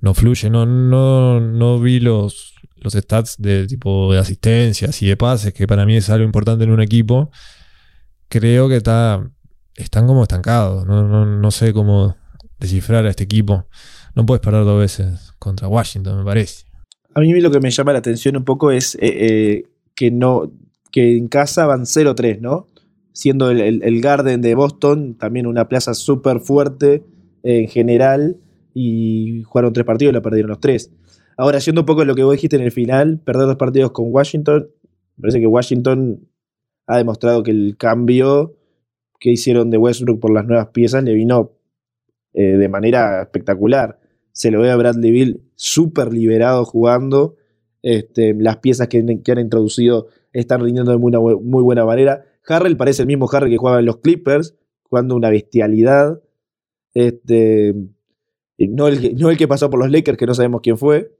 [0.00, 0.50] no fluye.
[0.50, 2.53] No, no, no vi los,
[2.84, 6.64] los stats de tipo de asistencias y de pases, que para mí es algo importante
[6.64, 7.30] en un equipo,
[8.28, 9.28] creo que está,
[9.74, 10.86] están como estancados.
[10.86, 12.14] No, sé cómo
[12.60, 13.66] descifrar a este equipo.
[14.14, 16.66] No puedes parar dos veces contra Washington, me parece.
[17.14, 19.64] A mí lo que me llama la atención un poco es eh, eh,
[19.94, 20.52] que no
[20.92, 22.68] que en casa van 0-3, ¿no?
[23.12, 27.02] Siendo el, Garden de Boston también una plaza súper fuerte
[27.42, 28.36] en general
[28.74, 30.90] y jugaron tres partidos y la perdieron los tres.
[31.36, 34.06] Ahora, siendo un poco lo que vos dijiste en el final, perder dos partidos con
[34.08, 34.70] Washington,
[35.20, 36.28] parece que Washington
[36.86, 38.56] ha demostrado que el cambio
[39.18, 41.52] que hicieron de Westbrook por las nuevas piezas le vino
[42.34, 43.98] eh, de manera espectacular.
[44.32, 47.36] Se lo ve a Bradley Bill súper liberado jugando.
[47.82, 52.24] Este, las piezas que, han introducido están rindiendo de muy, muy buena manera.
[52.46, 56.20] Harrell parece el mismo Harrell que jugaba en los Clippers, jugando una bestialidad.
[56.92, 57.74] Este,
[58.58, 61.16] no el, no el que pasó por los Lakers, que no sabemos quién fue.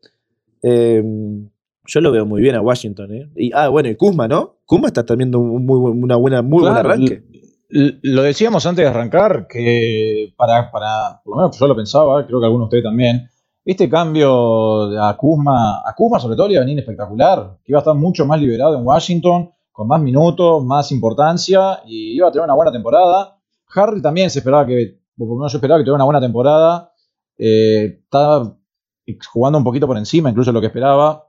[0.62, 1.48] Em,
[1.86, 3.12] yo lo veo muy bien a Washington.
[3.12, 3.30] ¿eh?
[3.36, 4.56] Y, ah, bueno, y Kuzma, ¿no?
[4.64, 7.22] Kuzma está teniendo un muy, una buena, muy buen arranque.
[7.68, 12.38] Lo decíamos antes de arrancar, que para, para, por lo menos yo lo pensaba, creo
[12.38, 13.28] que algunos de ustedes también,
[13.64, 17.78] este cambio a Kuzma, a Kuzma sobre todo le iba a venir espectacular, que iba
[17.78, 22.30] a estar mucho más liberado en Washington, con más minutos, más importancia, y iba a
[22.30, 23.38] tener una buena temporada.
[23.74, 26.92] Harry también se esperaba que, por lo menos yo esperaba que tuviera una buena temporada,
[27.38, 28.56] eh, estaba
[29.32, 31.28] jugando un poquito por encima, incluso lo que esperaba.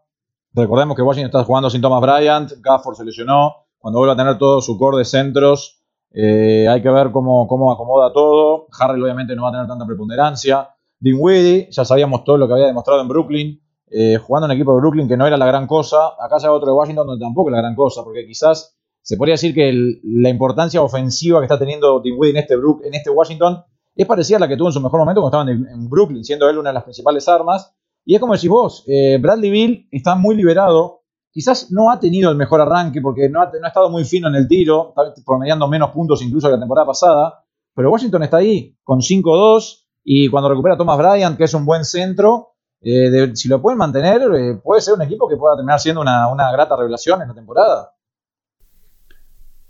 [0.54, 3.66] Recordemos que Washington está jugando sin Thomas Bryant, Gafford se lesionó.
[3.78, 7.72] Cuando vuelva a tener todo su core de centros, eh, hay que ver cómo, cómo
[7.72, 8.68] acomoda todo.
[8.80, 10.70] Harrell obviamente no va a tener tanta preponderancia.
[11.00, 14.80] Dinwiddie, ya sabíamos todo lo que había demostrado en Brooklyn, eh, jugando en equipo de
[14.80, 16.14] Brooklyn que no era la gran cosa.
[16.20, 19.34] Acá va otro de Washington donde tampoco es la gran cosa, porque quizás se podría
[19.34, 19.72] decir que
[20.04, 23.64] la importancia ofensiva que está teniendo Dinwiddie en este, en este Washington
[23.96, 26.50] es parecida a la que tuvo en su mejor momento cuando estaban en, Brooklyn, siendo
[26.50, 27.74] él una de las principales armas.
[28.04, 31.04] Y es como decís vos, eh, Bradley Bill está muy liberado.
[31.32, 34.48] Quizás no ha tenido el mejor arranque porque no ha, estado muy fino en el
[34.48, 37.46] tiro, está promediando menos puntos incluso que la temporada pasada.
[37.74, 41.84] Pero Washington está ahí con 5-2 y cuando recupera Thomas Bryant, que es un buen
[41.84, 46.02] centro, eh, si lo pueden mantener, eh, puede ser un equipo que pueda terminar siendo
[46.02, 47.96] una, una grata revelación en la temporada.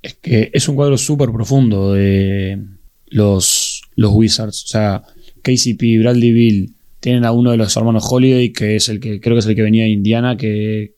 [0.02, 2.64] Es que es un cuadro súper profundo de
[3.08, 3.65] los,
[3.96, 4.64] los Wizards.
[4.66, 5.04] O sea,
[5.42, 9.36] KCP, Bradley Bill, tienen a uno de los hermanos Holiday, que es el que creo
[9.36, 10.96] que es el que venía de Indiana, que,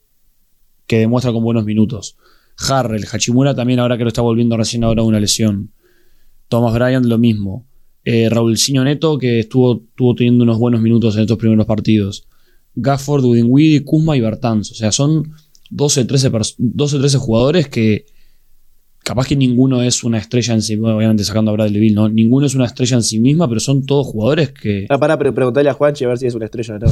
[0.85, 2.17] que demuestra con buenos minutos.
[2.57, 5.71] Harrell, Hachimura también ahora que lo está volviendo recién ahora una lesión.
[6.47, 7.67] Thomas Bryant lo mismo.
[8.03, 9.83] Eh, Raúlcinho Neto, que estuvo,
[10.15, 12.25] teniendo unos buenos minutos en estos primeros partidos.
[12.75, 14.71] Gafford, Dinwiddie, Kuzma y Bertans.
[14.71, 15.33] O sea, son
[15.69, 18.05] 12, 13, 12, 13 jugadores que
[19.07, 22.09] capaz que ninguno es una estrella en sí, obviamente sacando a Bradley Bill, ¿no?
[22.09, 24.85] Ninguno es una estrella en sí misma, pero son todos jugadores que...
[24.89, 26.91] Ah, para, pero preguntarle a Juanchi a ver si es una estrella o no.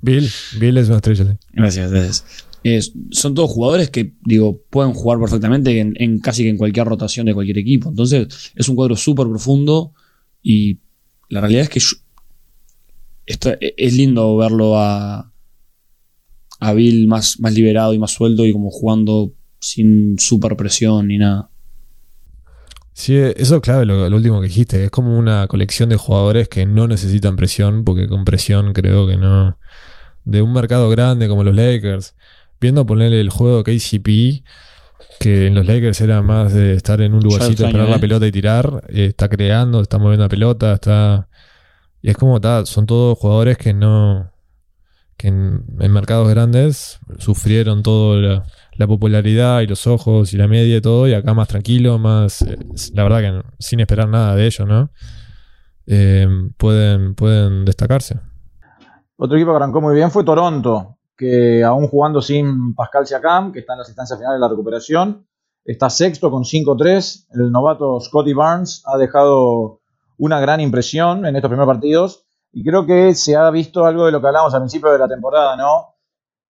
[0.00, 0.26] Bill,
[0.58, 1.36] Bill es una estrella.
[1.52, 2.24] Gracias, gracias.
[2.62, 6.86] Es- son todos jugadores que, digo, pueden jugar perfectamente en, en casi que en cualquier
[6.86, 7.90] rotación de cualquier equipo.
[7.90, 9.92] Entonces, es un cuadro súper profundo
[10.42, 10.78] y
[11.28, 11.96] la realidad es que yo-
[13.26, 15.30] está- es lindo verlo a,
[16.60, 19.34] a Bill más, más liberado y más suelto y como jugando
[19.64, 21.48] sin super presión ni nada.
[22.92, 24.84] Sí, eso es clave lo, lo último que dijiste.
[24.84, 29.16] Es como una colección de jugadores que no necesitan presión, porque con presión creo que
[29.16, 29.58] no.
[30.24, 32.14] De un mercado grande como los Lakers,
[32.60, 34.44] viendo ponerle el juego KCP,
[35.18, 38.00] que en los Lakers era más de estar en un lugarcito, esperar la ¿eh?
[38.00, 41.28] pelota y tirar, eh, está creando, está moviendo la pelota, está.
[42.02, 44.30] Y es como, ta, son todos jugadores que no.
[45.16, 48.44] que en, en mercados grandes sufrieron toda la,
[48.76, 52.42] la popularidad y los ojos y la media y todo, y acá más tranquilo, más.
[52.42, 52.58] eh,
[52.94, 54.90] la verdad que sin esperar nada de ellos, ¿no?
[55.86, 58.20] Eh, pueden, pueden destacarse.
[59.16, 63.60] Otro equipo que arrancó muy bien fue Toronto, que aún jugando sin Pascal Siakam, que
[63.60, 65.26] está en las instancias finales de la recuperación,
[65.64, 67.26] está sexto con 5-3.
[67.34, 69.80] El novato Scotty Barnes ha dejado
[70.18, 74.12] una gran impresión en estos primeros partidos y creo que se ha visto algo de
[74.12, 75.93] lo que hablamos al principio de la temporada, ¿no?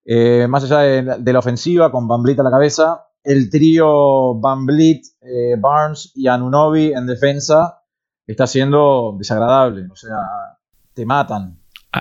[0.05, 4.35] Eh, más allá de, la- de la ofensiva, con Van a la cabeza, el trío
[4.35, 7.81] Van eh, Barnes y Anunobi en defensa
[8.27, 10.17] está siendo desagradable, o sea,
[10.93, 11.59] te matan.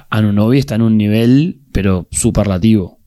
[0.10, 3.00] Anunobi está en un nivel, pero superlativo.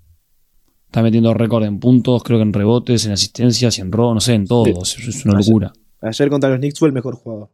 [0.86, 4.20] Está metiendo récord en puntos, creo que en rebotes, en asistencias y en robo, no
[4.20, 4.64] sé, en todo.
[4.84, 5.02] Sí.
[5.08, 5.48] Es, una Ayer.
[5.48, 5.72] locura.
[6.00, 7.50] Ayer contra los Knicks fue el mejor jugador.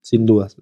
[0.00, 0.56] Sin dudas.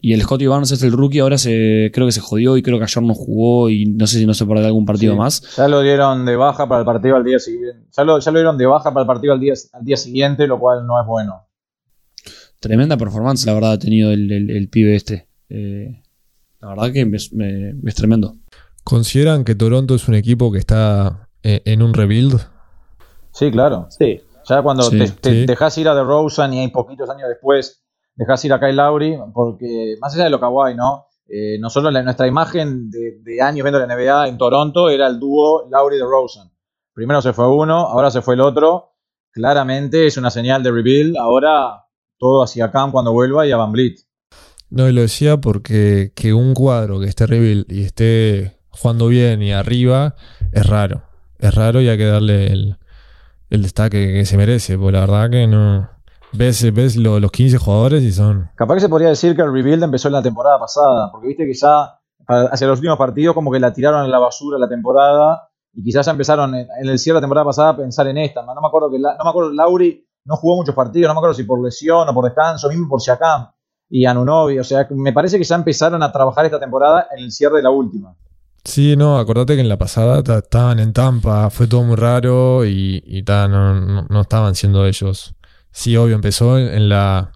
[0.00, 2.78] Y el Scotty Barnes es el rookie, ahora se, creo que se jodió y creo
[2.78, 5.18] que ayer no jugó y no sé si no se perderá algún partido Sí.
[5.18, 5.56] más.
[5.56, 7.88] Ya lo dieron de baja para el partido al día siguiente.
[7.96, 10.46] Ya lo, ya lo dieron de baja para el partido al día, al día siguiente,
[10.46, 11.46] lo cual no es bueno.
[12.60, 15.28] Tremenda performance, la verdad, ha tenido el, el- el pibe este.
[15.48, 16.02] Eh,
[16.60, 18.36] la verdad que es, me- es tremendo.
[18.84, 22.40] ¿Consideran que Toronto es un equipo que está eh, en un rebuild?
[23.32, 23.86] Sí, claro.
[23.90, 24.20] Sí.
[24.48, 25.46] Ya cuando Sí, te, te sí.
[25.46, 27.84] dejas ir a DeRozan y hay poquitos años después
[28.18, 31.06] dejas ir a Kyle Lowry, porque más allá de lo kawaii, ¿no?
[31.28, 35.18] Eh, nosotros la- nuestra imagen de, de años viendo la NBA en Toronto era el
[35.20, 36.50] dúo Lowry-DeRozan.
[36.92, 38.92] Primero se fue uno, ahora se fue el otro.
[39.30, 41.16] Claramente es una señal de rebuild.
[41.16, 41.84] Ahora
[42.18, 43.72] todo hacia Cam cuando vuelva y a Van.
[44.70, 49.42] No, y lo decía porque que un cuadro que esté rebuild y esté jugando bien
[49.42, 50.16] y arriba
[50.52, 51.02] es raro.
[51.38, 52.78] Es raro y hay que darle el,
[53.50, 55.88] el destaque que se merece, porque la verdad que no.
[56.32, 58.50] Ves, ves lo- los 15 jugadores y son.
[58.54, 61.46] Capaz que se podría decir que el rebuild empezó en la temporada pasada, porque viste
[61.46, 61.94] que ya
[62.26, 66.04] hacia los últimos partidos como que la tiraron en la basura la temporada y quizás
[66.04, 68.42] ya empezaron en, en el cierre de la temporada pasada a pensar en esta.
[68.42, 71.18] No me acuerdo que la- no me acuerdo Lauri no jugó muchos partidos, no me
[71.20, 73.48] acuerdo si por lesión o por descanso, mismo por Siakam
[73.88, 77.32] y Anunobi, o sea, me parece que ya empezaron a trabajar esta temporada en el
[77.32, 78.14] cierre de la última.
[78.64, 82.66] Sí, no, acordate que en la pasada ta- estaban en Tampa, fue todo muy raro
[82.66, 85.34] y, y ta, no, no, no estaban siendo ellos.
[85.78, 87.30] Sí, obvio, empezó en, la,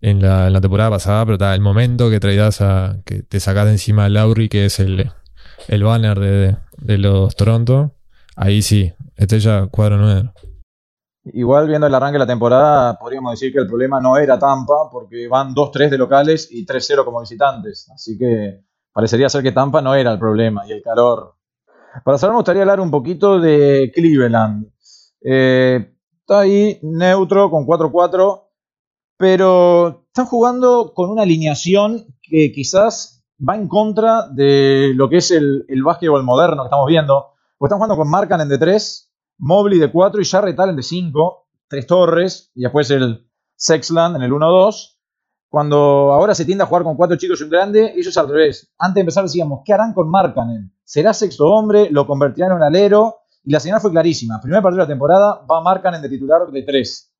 [0.00, 3.02] en, la, en la temporada pasada, pero ta, el momento que traías a.
[3.04, 5.10] que te sacas de encima a Lauri, que es el,
[5.68, 7.92] el banner de, de los Toronto,
[8.34, 10.32] ahí sí, este ya cuadro nuevo.
[11.24, 14.88] Igual viendo el arranque de la temporada, podríamos decir que el problema no era Tampa,
[14.90, 17.90] porque van 2-3 de locales y 3-0 como visitantes.
[17.94, 21.34] Así que parecería ser que Tampa no era el problema y el calor.
[22.02, 24.66] Para cerrar, me gustaría hablar un poquito de Cleveland.
[25.20, 25.92] Eh,
[26.26, 28.42] está ahí neutro con 4-4,
[29.16, 35.30] pero están jugando con una alineación que quizás va en contra de lo que es
[35.30, 37.26] el, el básquetbol moderno que estamos viendo.
[37.56, 41.46] Pues están jugando con Markkanen de 3, Mobley de 4 y Jarrett Allen de 5,
[41.68, 44.96] tres torres y después el Sexland en el 1-2.
[45.48, 48.74] Cuando ahora se tiende a jugar con cuatro chicos y un grande, ellos al revés.
[48.78, 50.74] Antes de empezar decíamos, ¿qué harán con Markkanen?
[50.82, 51.88] ¿Será sexto hombre?
[51.92, 53.25] ¿Lo convertirán en un alero?
[53.46, 54.40] Y la señal fue clarísima.
[54.40, 57.12] Primer partido de la temporada, va Markkanen de titular de 3.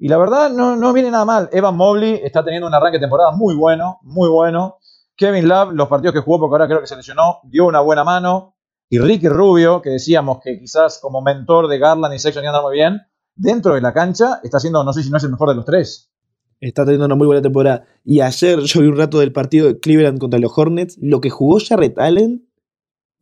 [0.00, 1.48] Y la verdad no, no viene nada mal.
[1.52, 4.78] Evan Mobley está teniendo un arranque de temporada muy bueno, muy bueno.
[5.14, 8.02] Kevin Love, los partidos que jugó, porque ahora creo que se lesionó, dio una buena
[8.02, 8.56] mano.
[8.90, 12.56] Y Ricky Rubio, que decíamos que quizás como mentor de Garland y Sexton iba a
[12.56, 13.00] andar muy bien,
[13.36, 15.64] dentro de la cancha está siendo, no sé si no es el mejor de los
[15.64, 16.10] tres.
[16.58, 17.84] Está teniendo una muy buena temporada.
[18.04, 20.98] Y ayer yo vi un rato del partido de Cleveland contra los Hornets.
[21.00, 22.48] Lo que jugó Jarrett Allen,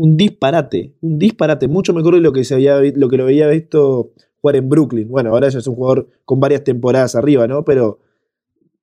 [0.01, 0.95] un disparate.
[1.03, 1.69] Un disparate.
[1.69, 5.07] Mucho mejor de lo que, se había, lo que lo había visto jugar en Brooklyn.
[5.07, 7.67] Bueno, ahora ya es un jugador con varias temporadas arriba, ¿no?
[7.67, 7.99] Pero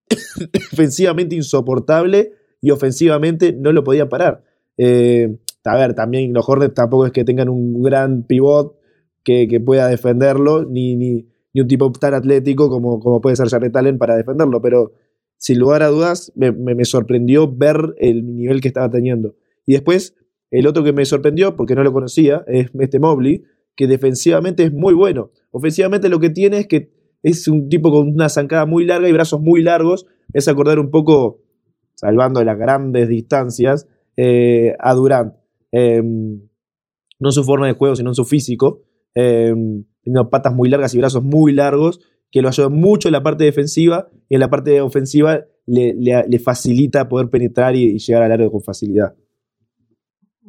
[0.54, 4.44] defensivamente insoportable y ofensivamente no lo podía parar.
[4.78, 8.78] Eh, a ver, también los Hornets tampoco es que tengan un gran pivot
[9.24, 13.50] que, que pueda defenderlo, ni, ni, ni, un tipo tan atlético como, como puede ser
[13.50, 14.94] Jared Allen para defenderlo, pero
[15.38, 19.36] sin lugar a dudas me, me, me, sorprendió ver el nivel que estaba teniendo.
[19.66, 20.14] Y después,
[20.52, 23.44] el otro que me sorprendió, porque no lo conocía, es este Mobley,
[23.76, 25.32] que defensivamente es muy bueno.
[25.52, 26.92] Ofensivamente lo que tiene es que
[27.24, 30.90] es un tipo con una zancada muy larga y brazos muy largos, es acordar un
[30.90, 31.42] poco,
[31.96, 35.34] salvando las grandes distancias, eh, a Durant.
[35.72, 38.84] Eh, no en su forma de juego, sino en su físico.
[39.16, 39.54] Eh,
[40.04, 42.00] teniendo patas muy largas y brazos muy largos,
[42.32, 47.10] que lo ayuda mucho en la parte defensiva y en la parte ofensiva le, facilita
[47.10, 49.16] poder penetrar y, y, llegar al área con facilidad.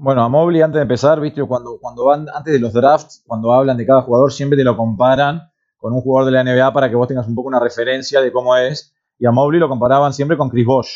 [0.01, 3.53] Bueno, a Mobley antes de empezar, viste, cuando, cuando van antes de los drafts, cuando
[3.53, 6.89] hablan de cada jugador, siempre te lo comparan con un jugador de la NBA para
[6.89, 8.95] que vos tengas un poco una referencia de cómo es.
[9.19, 10.89] Y a Mobley lo comparaban siempre con Chris Bosh.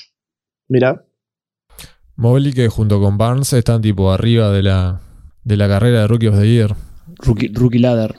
[0.68, 1.04] Mira.
[2.14, 5.00] Mobley que junto con Barnes están tipo arriba de la,
[5.42, 6.76] de la carrera de Rookie of the Year.
[7.18, 8.14] Rookie, rookie Ladder.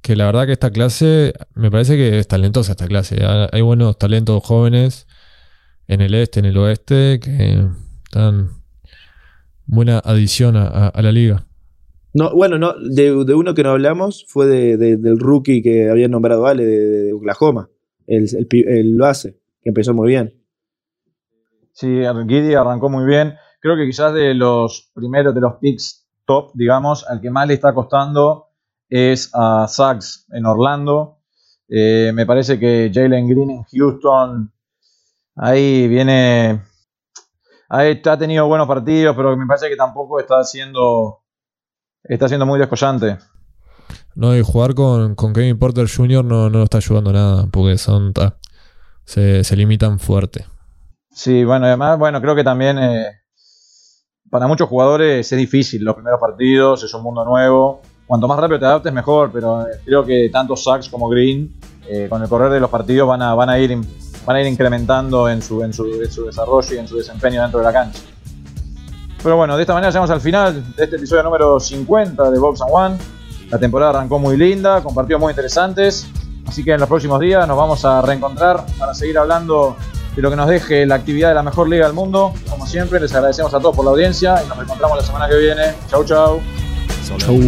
[0.00, 3.18] Que la verdad que esta clase, me parece que es talentosa esta clase.
[3.50, 5.08] Hay buenos talentos jóvenes
[5.88, 7.66] en el este, en el oeste, que
[8.04, 8.57] están
[9.68, 11.46] buena adición a, a la liga.
[12.14, 15.88] No, bueno, no, de, de, uno que no hablamos fue de, de, del rookie que
[15.88, 17.68] había nombrado Ale de, Oklahoma,
[18.06, 20.34] el, el, el, lo hace, que empezó muy bien.
[21.72, 23.34] Sí, Giddy arrancó muy bien.
[23.60, 27.54] Creo que quizás de los primeros de los picks top, digamos, al que más le
[27.54, 28.46] está costando
[28.88, 31.18] es a Sachs en Orlando.
[31.68, 34.52] Eh, me parece que Jalen Green en Houston,
[35.36, 36.62] ahí viene,
[37.68, 41.22] ha tenido buenos partidos, pero me parece que tampoco está haciendo
[42.04, 43.18] está siendo muy descollante.
[44.14, 46.24] No, y jugar con, con Kevin Porter Jr.
[46.24, 48.38] no, no está ayudando nada, porque son ta,
[49.04, 50.46] se, se, limitan fuerte.
[51.10, 53.06] Sí, bueno, además, bueno, creo que también eh,
[54.30, 57.80] para muchos jugadores es difícil los primeros partidos, es un mundo nuevo.
[58.06, 61.54] Cuanto más rápido te adaptes, mejor, pero creo que tanto Sachs como Green,
[61.86, 63.78] eh, con el correr de los partidos, van a, van a, ir,
[64.28, 65.86] van a ir incrementando en su, en, su,
[66.26, 68.00] desarrollo y en su desempeño dentro de la cancha.
[69.22, 72.60] Pero bueno, de esta manera llegamos al final de este episodio número 50 de Box
[72.60, 72.96] and One.
[73.48, 76.06] La temporada arrancó muy linda, con partidos muy interesantes.
[76.46, 79.78] Así que en los próximos días nos vamos a reencontrar para seguir hablando
[80.14, 82.34] de lo que nos deje la actividad de la mejor liga del mundo.
[82.50, 85.38] Como siempre, les agradecemos a todos por la audiencia y nos reencontramos la semana que
[85.38, 85.72] viene.
[85.88, 86.38] Chau, chau.
[87.16, 87.38] Chau.